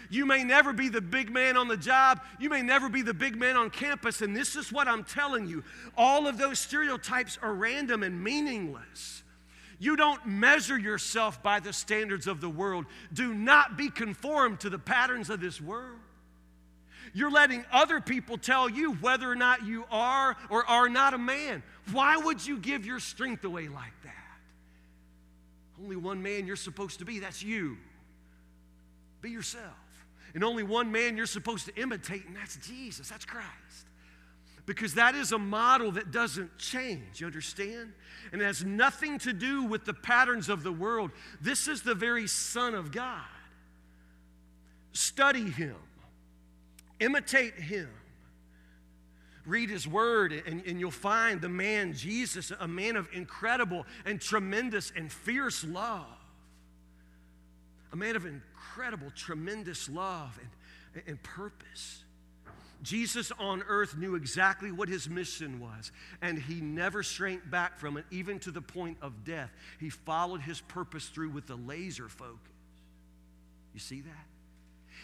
You 0.10 0.26
may 0.26 0.44
never 0.44 0.74
be 0.74 0.90
the 0.90 1.02
big 1.02 1.32
man 1.32 1.58
on 1.58 1.68
the 1.68 1.78
job. 1.78 2.22
You 2.40 2.50
may 2.50 2.62
never 2.62 2.90
be 2.90 3.02
the 3.02 3.14
big 3.14 3.38
man 3.38 3.56
on 3.56 3.70
campus. 3.70 4.22
And 4.22 4.36
this 4.36 4.56
is 4.56 4.72
what 4.72 4.88
I'm 4.88 5.04
telling 5.04 5.48
you 5.48 5.64
all 5.98 6.28
of 6.28 6.38
those 6.38 6.60
stereotypes 6.60 7.40
are 7.42 7.54
random 7.54 8.04
and 8.04 8.22
meaningless. 8.22 9.23
You 9.84 9.98
don't 9.98 10.26
measure 10.26 10.78
yourself 10.78 11.44
by 11.44 11.60
the 11.60 11.74
standards 11.74 12.26
of 12.26 12.40
the 12.40 12.48
world. 12.48 12.86
Do 13.12 13.34
not 13.34 13.76
be 13.76 13.90
conformed 13.90 14.62
to 14.62 14.70
the 14.70 14.80
patterns 14.80 15.30
of 15.30 15.42
this 15.42 15.60
world. 15.60 16.00
You're 17.14 17.30
letting 17.30 17.66
other 17.70 18.00
people 18.00 18.38
tell 18.38 18.70
you 18.70 18.94
whether 18.94 19.30
or 19.30 19.36
not 19.36 19.66
you 19.66 19.84
are 19.92 20.38
or 20.50 20.66
are 20.66 20.88
not 20.88 21.14
a 21.14 21.18
man. 21.18 21.64
Why 21.92 22.16
would 22.16 22.48
you 22.48 22.60
give 22.60 22.86
your 22.86 23.02
strength 23.02 23.44
away 23.44 23.68
like 23.68 23.92
that? 24.04 24.14
Only 25.82 25.98
one 25.98 26.24
man 26.24 26.48
you're 26.48 26.56
supposed 26.56 27.00
to 27.00 27.06
be, 27.06 27.20
that's 27.20 27.44
you. 27.44 27.76
Be 29.22 29.32
yourself. 29.32 29.66
And 30.34 30.46
only 30.46 30.64
one 30.64 30.94
man 30.94 31.18
you're 31.18 31.26
supposed 31.26 31.66
to 31.66 31.76
imitate, 31.76 32.26
and 32.26 32.38
that's 32.38 32.56
Jesus, 32.56 33.10
that's 33.10 33.26
Christ. 33.26 33.50
Because 34.66 34.94
that 34.94 35.14
is 35.16 35.32
a 35.32 35.38
model 35.38 35.92
that 35.92 36.12
doesn't 36.12 36.58
change, 36.58 37.20
you 37.20 37.28
understand? 37.28 37.92
And 38.32 38.42
it 38.42 38.46
has 38.46 38.64
nothing 38.64 39.20
to 39.20 39.34
do 39.34 39.64
with 39.64 39.84
the 39.84 39.94
patterns 39.94 40.48
of 40.48 40.64
the 40.64 40.72
world. 40.72 41.12
This 41.42 41.68
is 41.68 41.82
the 41.82 41.96
very 41.96 42.28
Son 42.28 42.74
of 42.74 42.92
God. 42.92 43.22
Study 44.94 45.50
Him 45.50 45.76
Imitate 47.04 47.56
him. 47.56 47.90
Read 49.46 49.70
his 49.70 49.86
word, 49.86 50.32
and, 50.32 50.66
and 50.66 50.80
you'll 50.80 50.90
find 50.90 51.42
the 51.42 51.50
man, 51.50 51.94
Jesus, 51.94 52.54
a 52.58 52.68
man 52.68 52.96
of 52.96 53.10
incredible 53.12 53.86
and 54.06 54.22
tremendous 54.22 54.94
and 54.96 55.12
fierce 55.12 55.66
love. 55.66 56.06
A 57.92 57.98
man 57.98 58.16
of 58.16 58.26
incredible, 58.26 59.12
tremendous 59.14 59.90
love 59.90 60.40
and, 60.96 61.04
and 61.08 61.24
purpose. 61.24 62.06
Jesus 62.84 63.32
on 63.40 63.64
earth 63.68 63.98
knew 63.98 64.16
exactly 64.16 64.72
what 64.72 64.90
his 64.90 65.10
mission 65.10 65.60
was, 65.60 65.92
and 66.22 66.38
he 66.38 66.62
never 66.62 67.02
shrank 67.02 67.50
back 67.50 67.80
from 67.80 67.98
it, 67.98 68.06
even 68.12 68.40
to 68.40 68.52
the 68.52 68.62
point 68.62 68.98
of 69.02 69.24
death. 69.24 69.52
He 69.80 69.90
followed 69.90 70.42
his 70.42 70.62
purpose 70.62 71.08
through 71.08 71.30
with 71.30 71.50
a 71.50 71.56
laser 71.56 72.10
focus. 72.10 72.52
You 73.74 73.80
see 73.80 74.02
that? 74.02 74.28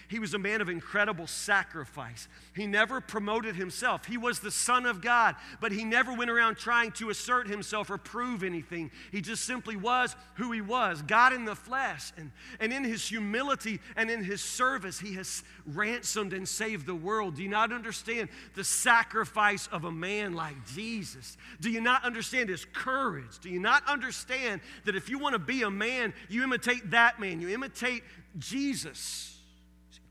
He 0.10 0.17
was 0.17 0.34
a 0.34 0.39
man 0.39 0.60
of 0.60 0.69
incredible 0.69 1.28
sacrifice. 1.28 2.28
He 2.56 2.65
never 2.65 3.00
promoted 3.00 3.56
himself. 3.56 4.06
He 4.06 4.17
was 4.17 4.39
the 4.39 4.50
Son 4.50 4.88
of 4.88 5.02
God, 5.02 5.36
but 5.62 5.72
he 5.72 5.86
never 5.86 6.12
went 6.12 6.32
around 6.32 6.58
trying 6.58 6.91
to 6.93 7.12
assert 7.12 7.48
himself 7.48 7.91
or 7.91 8.00
prove 8.00 8.43
anything. 8.43 8.89
He 9.12 9.22
just 9.22 9.45
simply 9.45 9.76
was 9.76 10.15
who 10.34 10.52
he 10.52 10.62
was 10.62 11.04
God 11.04 11.32
in 11.32 11.45
the 11.45 11.56
flesh. 11.56 12.12
And, 12.17 12.32
and 12.60 12.74
in 12.74 12.84
his 12.84 13.08
humility 13.08 13.80
and 13.95 14.10
in 14.10 14.24
his 14.24 14.41
service, 14.41 15.00
he 15.00 15.13
has 15.13 15.43
ransomed 15.67 16.34
and 16.34 16.48
saved 16.48 16.88
the 16.88 16.95
world. 16.95 17.36
Do 17.36 17.43
you 17.43 17.50
not 17.50 17.72
understand 17.72 18.30
the 18.56 18.63
sacrifice 18.63 19.67
of 19.67 19.84
a 19.84 19.91
man 19.91 20.34
like 20.34 20.65
Jesus? 20.74 21.38
Do 21.62 21.69
you 21.69 21.82
not 21.82 22.04
understand 22.04 22.50
his 22.50 22.65
courage? 22.65 23.38
Do 23.41 23.50
you 23.50 23.60
not 23.60 23.88
understand 23.88 24.62
that 24.86 24.95
if 24.95 25.08
you 25.08 25.19
want 25.19 25.34
to 25.34 25.39
be 25.39 25.62
a 25.62 25.69
man, 25.69 26.15
you 26.30 26.43
imitate 26.43 26.89
that 26.89 27.19
man, 27.19 27.41
you 27.41 27.50
imitate 27.50 28.02
Jesus? 28.39 29.38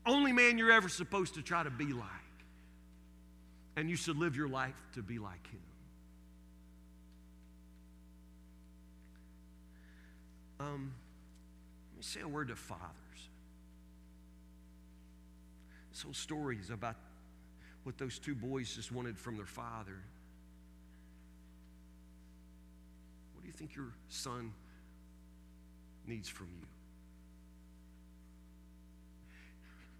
Only 0.09 0.31
man 0.31 0.57
you're 0.57 0.71
ever 0.71 0.89
supposed 0.89 1.35
to 1.35 1.43
try 1.43 1.61
to 1.61 1.69
be 1.69 1.93
like. 1.93 2.03
And 3.75 3.87
you 3.87 3.95
should 3.95 4.17
live 4.17 4.35
your 4.35 4.49
life 4.49 4.73
to 4.95 5.03
be 5.03 5.19
like 5.19 5.47
him. 5.51 5.61
Um, 10.59 10.91
let 11.91 11.97
me 11.97 12.01
say 12.03 12.21
a 12.21 12.27
word 12.27 12.47
to 12.47 12.55
fathers. 12.55 12.81
This 15.91 16.01
whole 16.01 16.13
story 16.13 16.57
is 16.59 16.71
about 16.71 16.95
what 17.83 17.99
those 17.99 18.17
two 18.17 18.33
boys 18.33 18.73
just 18.75 18.91
wanted 18.91 19.15
from 19.15 19.37
their 19.37 19.45
father. 19.45 20.01
What 23.35 23.41
do 23.43 23.47
you 23.47 23.53
think 23.53 23.75
your 23.75 23.93
son 24.09 24.53
needs 26.07 26.27
from 26.27 26.47
you? 26.59 26.68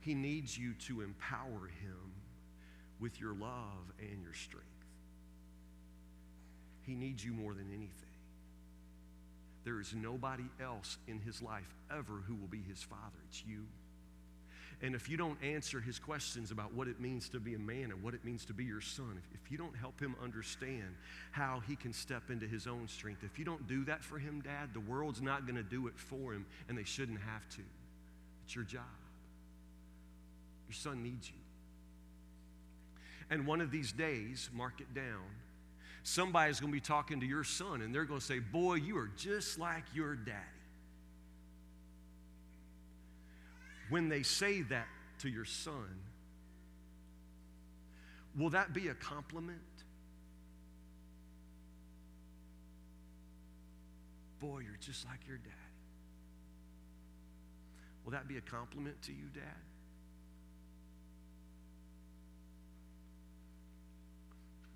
He 0.01 0.13
needs 0.13 0.57
you 0.57 0.73
to 0.87 1.01
empower 1.01 1.67
him 1.81 2.13
with 2.99 3.19
your 3.19 3.33
love 3.33 3.91
and 3.99 4.21
your 4.23 4.33
strength. 4.33 4.67
He 6.85 6.95
needs 6.95 7.23
you 7.23 7.33
more 7.33 7.53
than 7.53 7.67
anything. 7.69 7.93
There 9.63 9.79
is 9.79 9.93
nobody 9.93 10.45
else 10.61 10.97
in 11.07 11.19
his 11.19 11.41
life 11.41 11.75
ever 11.91 12.23
who 12.27 12.35
will 12.35 12.47
be 12.47 12.61
his 12.61 12.81
father. 12.81 13.17
It's 13.27 13.43
you. 13.45 13.65
And 14.81 14.95
if 14.95 15.09
you 15.09 15.17
don't 15.17 15.37
answer 15.43 15.81
his 15.81 15.99
questions 15.99 16.51
about 16.51 16.73
what 16.73 16.87
it 16.87 17.01
means 17.01 17.27
to 17.29 17.39
be 17.39 17.53
a 17.53 17.59
man 17.59 17.91
and 17.91 18.01
what 18.01 18.13
it 18.13 18.23
means 18.23 18.45
to 18.45 18.53
be 18.53 18.63
your 18.63 18.79
son, 18.79 19.17
if, 19.17 19.41
if 19.43 19.51
you 19.51 19.57
don't 19.57 19.75
help 19.75 19.99
him 19.99 20.15
understand 20.23 20.95
how 21.31 21.61
he 21.67 21.75
can 21.75 21.91
step 21.91 22.29
into 22.29 22.47
his 22.47 22.65
own 22.65 22.87
strength, 22.87 23.23
if 23.25 23.37
you 23.37 23.43
don't 23.43 23.67
do 23.67 23.83
that 23.85 24.01
for 24.01 24.17
him, 24.17 24.41
Dad, 24.41 24.69
the 24.73 24.79
world's 24.79 25.21
not 25.21 25.45
going 25.45 25.57
to 25.57 25.63
do 25.63 25.87
it 25.87 25.99
for 25.99 26.33
him, 26.33 26.45
and 26.69 26.77
they 26.77 26.85
shouldn't 26.85 27.19
have 27.19 27.47
to. 27.49 27.61
It's 28.45 28.55
your 28.55 28.63
job. 28.63 28.83
Your 30.69 30.75
son 30.75 31.01
needs 31.01 31.27
you. 31.27 31.35
And 33.31 33.47
one 33.47 33.59
of 33.59 33.71
these 33.71 33.91
days, 33.91 34.51
mark 34.53 34.81
it 34.81 34.93
down, 34.93 35.25
somebody's 36.03 36.59
going 36.59 36.71
to 36.71 36.75
be 36.75 36.79
talking 36.79 37.19
to 37.21 37.25
your 37.25 37.43
son 37.43 37.81
and 37.81 37.93
they're 37.93 38.05
going 38.05 38.19
to 38.19 38.25
say, 38.25 38.37
Boy, 38.37 38.75
you 38.75 38.95
are 38.99 39.09
just 39.17 39.57
like 39.57 39.83
your 39.95 40.15
daddy. 40.15 40.37
When 43.89 44.09
they 44.09 44.21
say 44.21 44.61
that 44.61 44.87
to 45.19 45.29
your 45.29 45.45
son, 45.45 45.89
will 48.37 48.51
that 48.51 48.71
be 48.71 48.89
a 48.89 48.93
compliment? 48.93 49.57
Boy, 54.39 54.59
you're 54.59 54.77
just 54.79 55.03
like 55.05 55.27
your 55.27 55.37
daddy. 55.37 55.55
Will 58.05 58.11
that 58.11 58.27
be 58.27 58.37
a 58.37 58.41
compliment 58.41 59.01
to 59.03 59.11
you, 59.11 59.25
Dad? 59.33 59.68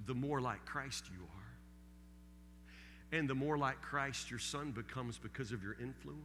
The 0.06 0.14
more 0.14 0.42
like 0.42 0.66
Christ 0.66 1.06
you 1.12 1.24
are. 1.24 3.18
And 3.18 3.30
the 3.30 3.36
more 3.36 3.58
like 3.58 3.82
Christ 3.82 4.30
your 4.32 4.40
son 4.40 4.72
becomes 4.72 5.18
because 5.18 5.52
of 5.52 5.64
your 5.64 5.74
influence. 5.74 6.20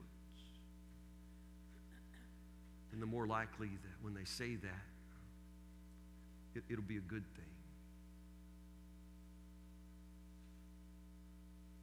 And 2.92 3.02
the 3.02 3.06
more 3.06 3.26
likely 3.26 3.68
that 3.68 4.02
when 4.02 4.14
they 4.14 4.24
say 4.24 4.56
that, 4.56 4.86
it, 6.54 6.64
it'll 6.70 6.82
be 6.82 6.96
a 6.96 7.00
good 7.00 7.24
thing. 7.36 7.44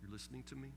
You're 0.02 0.12
listening 0.12 0.44
to 0.48 0.56
me? 0.56 0.70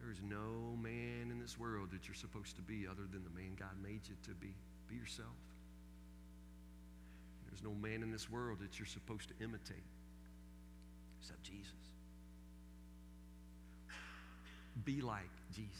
There 0.00 0.10
is 0.10 0.20
no 0.22 0.76
man 0.80 1.30
in 1.30 1.38
this 1.38 1.58
world 1.58 1.90
that 1.92 2.08
you're 2.08 2.14
supposed 2.14 2.56
to 2.56 2.62
be 2.62 2.86
other 2.90 3.02
than 3.12 3.22
the 3.22 3.30
man 3.30 3.54
God 3.58 3.76
made 3.82 4.00
you 4.08 4.16
to 4.24 4.30
be. 4.30 4.54
Be 4.88 4.96
yourself. 4.96 5.28
There's 7.60 7.72
no 7.72 7.78
man 7.80 8.02
in 8.02 8.10
this 8.10 8.30
world 8.30 8.58
that 8.60 8.78
you're 8.78 8.86
supposed 8.86 9.28
to 9.28 9.34
imitate 9.44 9.76
except 11.20 11.42
Jesus. 11.42 11.72
Be 14.84 15.00
like 15.00 15.28
Jesus. 15.54 15.70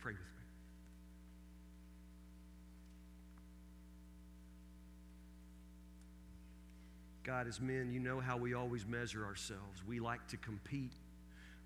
Pray 0.00 0.12
with 0.12 0.20
me. 0.20 0.26
God, 7.22 7.48
as 7.48 7.58
men, 7.58 7.90
you 7.90 8.00
know 8.00 8.20
how 8.20 8.36
we 8.36 8.52
always 8.52 8.86
measure 8.86 9.24
ourselves. 9.24 9.82
We 9.86 9.98
like 9.98 10.26
to 10.28 10.36
compete. 10.36 10.92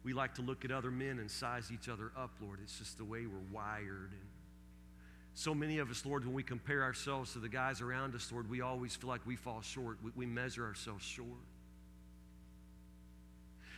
We 0.04 0.12
like 0.12 0.34
to 0.36 0.42
look 0.42 0.64
at 0.64 0.70
other 0.70 0.92
men 0.92 1.18
and 1.18 1.28
size 1.28 1.72
each 1.72 1.88
other 1.88 2.12
up, 2.16 2.30
Lord. 2.40 2.60
It's 2.62 2.78
just 2.78 2.96
the 2.96 3.04
way 3.04 3.26
we're 3.26 3.52
wired. 3.52 4.12
And 4.12 4.27
so 5.38 5.54
many 5.54 5.78
of 5.78 5.88
us, 5.88 6.04
Lord, 6.04 6.24
when 6.24 6.34
we 6.34 6.42
compare 6.42 6.82
ourselves 6.82 7.34
to 7.34 7.38
the 7.38 7.48
guys 7.48 7.80
around 7.80 8.12
us, 8.16 8.32
Lord, 8.32 8.50
we 8.50 8.60
always 8.60 8.96
feel 8.96 9.08
like 9.08 9.24
we 9.24 9.36
fall 9.36 9.60
short. 9.62 9.98
We, 10.02 10.10
we 10.16 10.26
measure 10.26 10.66
ourselves 10.66 11.04
short. 11.04 11.28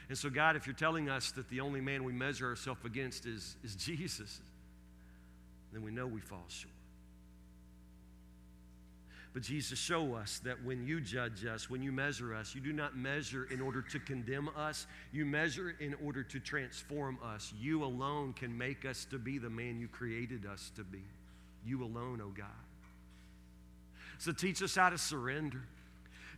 And 0.09 0.17
so, 0.17 0.31
God, 0.31 0.57
if 0.57 0.67
you're 0.67 0.73
telling 0.73 1.11
us 1.11 1.33
that 1.33 1.51
the 1.51 1.61
only 1.61 1.83
man 1.83 2.03
we 2.05 2.15
measure 2.15 2.49
ourselves 2.49 2.81
against 2.87 3.27
is, 3.27 3.57
is 3.63 3.75
Jesus, 3.77 4.41
then 5.71 5.83
we 5.83 5.91
know 5.91 6.07
we 6.07 6.23
fall 6.23 6.47
short. 6.49 6.73
But 9.35 9.43
Jesus, 9.43 9.79
show 9.79 10.15
us 10.15 10.41
that 10.45 10.65
when 10.65 10.87
you 10.87 10.99
judge 10.99 11.45
us, 11.45 11.69
when 11.69 11.83
you 11.83 11.93
measure 11.93 12.35
us, 12.35 12.55
you 12.55 12.63
do 12.63 12.73
not 12.73 12.97
measure 12.97 13.47
in 13.51 13.61
order 13.61 13.83
to 13.83 14.01
condemn 14.01 14.49
us, 14.57 14.87
you 15.13 15.27
measure 15.27 15.77
in 15.79 15.95
order 16.03 16.23
to 16.23 16.41
transform 16.41 17.19
us. 17.23 17.53
You 17.61 17.85
alone 17.85 18.33
can 18.33 18.57
make 18.57 18.87
us 18.87 19.07
to 19.11 19.19
be 19.19 19.37
the 19.37 19.51
man 19.51 19.79
you 19.79 19.89
created 19.89 20.47
us 20.47 20.73
to 20.77 20.85
be. 20.85 21.03
You 21.65 21.85
alone, 21.85 22.21
oh 22.25 22.33
God. 22.37 22.47
So 24.19 24.33
teach 24.33 24.63
us 24.63 24.75
how 24.75 24.91
to 24.91 24.99
surrender. 24.99 25.63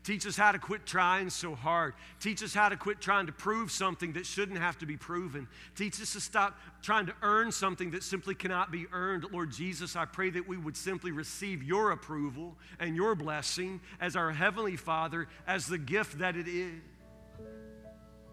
Teach 0.04 0.26
us 0.26 0.36
how 0.36 0.50
to 0.50 0.58
quit 0.58 0.84
trying 0.84 1.30
so 1.30 1.54
hard. 1.54 1.94
Teach 2.18 2.42
us 2.42 2.52
how 2.52 2.68
to 2.68 2.76
quit 2.76 3.00
trying 3.00 3.26
to 3.26 3.32
prove 3.32 3.70
something 3.70 4.14
that 4.14 4.26
shouldn't 4.26 4.58
have 4.58 4.76
to 4.78 4.86
be 4.86 4.96
proven. 4.96 5.46
Teach 5.76 6.00
us 6.00 6.12
to 6.14 6.20
stop 6.20 6.58
trying 6.82 7.06
to 7.06 7.14
earn 7.22 7.52
something 7.52 7.92
that 7.92 8.02
simply 8.02 8.34
cannot 8.34 8.72
be 8.72 8.86
earned. 8.92 9.26
Lord 9.32 9.52
Jesus, 9.52 9.94
I 9.94 10.04
pray 10.04 10.30
that 10.30 10.48
we 10.48 10.56
would 10.56 10.76
simply 10.76 11.12
receive 11.12 11.62
your 11.62 11.92
approval 11.92 12.56
and 12.80 12.96
your 12.96 13.14
blessing 13.14 13.80
as 14.00 14.16
our 14.16 14.32
Heavenly 14.32 14.76
Father, 14.76 15.28
as 15.46 15.66
the 15.66 15.78
gift 15.78 16.18
that 16.18 16.36
it 16.36 16.48
is. 16.48 16.80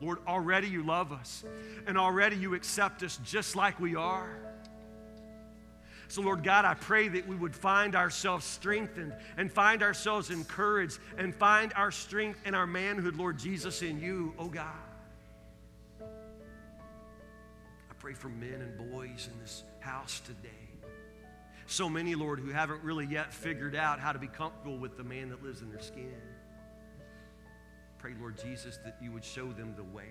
Lord, 0.02 0.20
already 0.28 0.70
you 0.70 0.82
love 0.82 1.12
us, 1.12 1.44
and 1.86 1.98
already 1.98 2.38
you 2.38 2.56
accept 2.56 3.04
us 3.04 3.20
just 3.24 3.56
like 3.56 3.80
we 3.80 3.96
are. 3.96 4.40
So, 6.10 6.24
Lord 6.24 6.44
God, 6.44 6.66
I 6.66 6.74
pray 6.74 7.08
that 7.08 7.28
we 7.28 7.36
would 7.36 7.56
find 7.56 7.96
ourselves 7.96 8.44
strengthened 8.44 9.14
and 9.38 9.52
find 9.52 9.84
ourselves 9.84 10.32
encouraged 10.32 10.98
and 11.20 11.36
find 11.36 11.72
our 11.76 11.92
strength 11.92 12.40
and 12.46 12.56
our 12.56 12.66
manhood, 12.66 13.16
Lord 13.16 13.38
Jesus, 13.38 13.84
in 13.84 14.02
you, 14.02 14.34
oh 14.40 14.48
God. 14.48 14.66
I 16.02 17.94
pray 18.00 18.14
for 18.14 18.30
men 18.30 18.60
and 18.62 18.92
boys 18.92 19.30
in 19.32 19.40
this 19.40 19.64
house 19.82 20.20
today. 20.22 20.50
So 21.68 21.88
many, 21.88 22.16
Lord, 22.16 22.40
who 22.40 22.50
haven't 22.50 22.84
really 22.84 23.06
yet 23.06 23.32
figured 23.32 23.76
out 23.76 24.00
how 24.00 24.12
to 24.12 24.18
be 24.18 24.26
comfortable 24.28 24.80
with 24.80 24.98
the 24.98 25.04
man 25.04 25.30
that 25.30 25.44
lives 25.44 25.62
in 25.62 25.70
their 25.70 25.82
skin. 25.82 26.20
Pray, 28.00 28.14
Lord 28.20 28.36
Jesus, 28.44 28.80
that 28.84 28.98
you 29.00 29.12
would 29.12 29.24
show 29.24 29.52
them 29.52 29.76
the 29.78 29.84
way. 29.84 30.10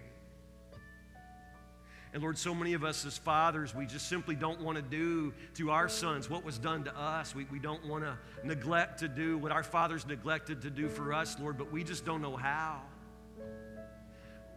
And 2.15 2.23
Lord, 2.23 2.39
so 2.39 2.55
many 2.55 2.73
of 2.73 2.85
us 2.85 3.05
as 3.05 3.19
fathers, 3.19 3.75
we 3.75 3.85
just 3.85 4.09
simply 4.09 4.35
don't 4.35 4.63
want 4.63 4.77
to 4.77 4.83
do 4.83 5.35
to 5.55 5.71
our 5.71 5.89
sons 5.89 6.31
what 6.31 6.43
was 6.43 6.59
done 6.59 6.85
to 6.85 6.99
us. 6.99 7.35
We, 7.35 7.45
we 7.51 7.59
don't 7.59 7.87
want 7.87 8.05
to 8.05 8.17
neglect 8.45 9.01
to 9.01 9.09
do 9.09 9.37
what 9.37 9.53
our 9.53 9.63
fathers 9.63 10.07
neglected 10.07 10.63
to 10.63 10.71
do 10.71 10.89
for 10.89 11.13
us, 11.13 11.39
Lord, 11.39 11.59
but 11.59 11.71
we 11.71 11.85
just 11.85 12.07
don't 12.07 12.23
know 12.23 12.37
how. 12.37 12.81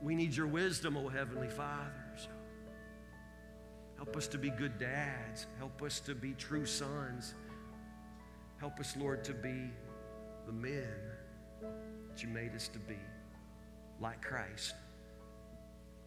We 0.02 0.16
need 0.16 0.36
your 0.36 0.48
wisdom, 0.48 0.96
O 0.96 1.10
Heavenly 1.10 1.50
Father. 1.50 1.94
So 2.16 2.30
help 3.98 4.16
us 4.16 4.28
to 4.28 4.38
be 4.38 4.50
good 4.50 4.80
dads. 4.80 5.46
Help 5.58 5.82
us 5.82 6.00
to 6.02 6.16
be 6.16 6.32
true 6.34 6.66
sons. 6.66 7.36
Help 8.60 8.80
us, 8.80 8.96
Lord, 8.96 9.26
to 9.26 9.34
be 9.34 9.70
the 10.46 10.54
men 10.54 10.88
that 11.62 12.24
you 12.24 12.30
made 12.30 12.56
us 12.56 12.70
to 12.70 12.80
be, 12.80 12.98
like 14.00 14.22
Christ, 14.22 14.74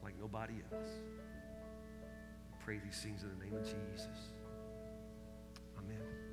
like 0.02 0.14
nobody 0.18 0.54
else 0.72 0.90
pray 2.64 2.80
these 2.82 2.98
things 2.98 3.22
in 3.22 3.28
the 3.28 3.44
name 3.44 3.54
of 3.54 3.62
Jesus. 3.62 4.33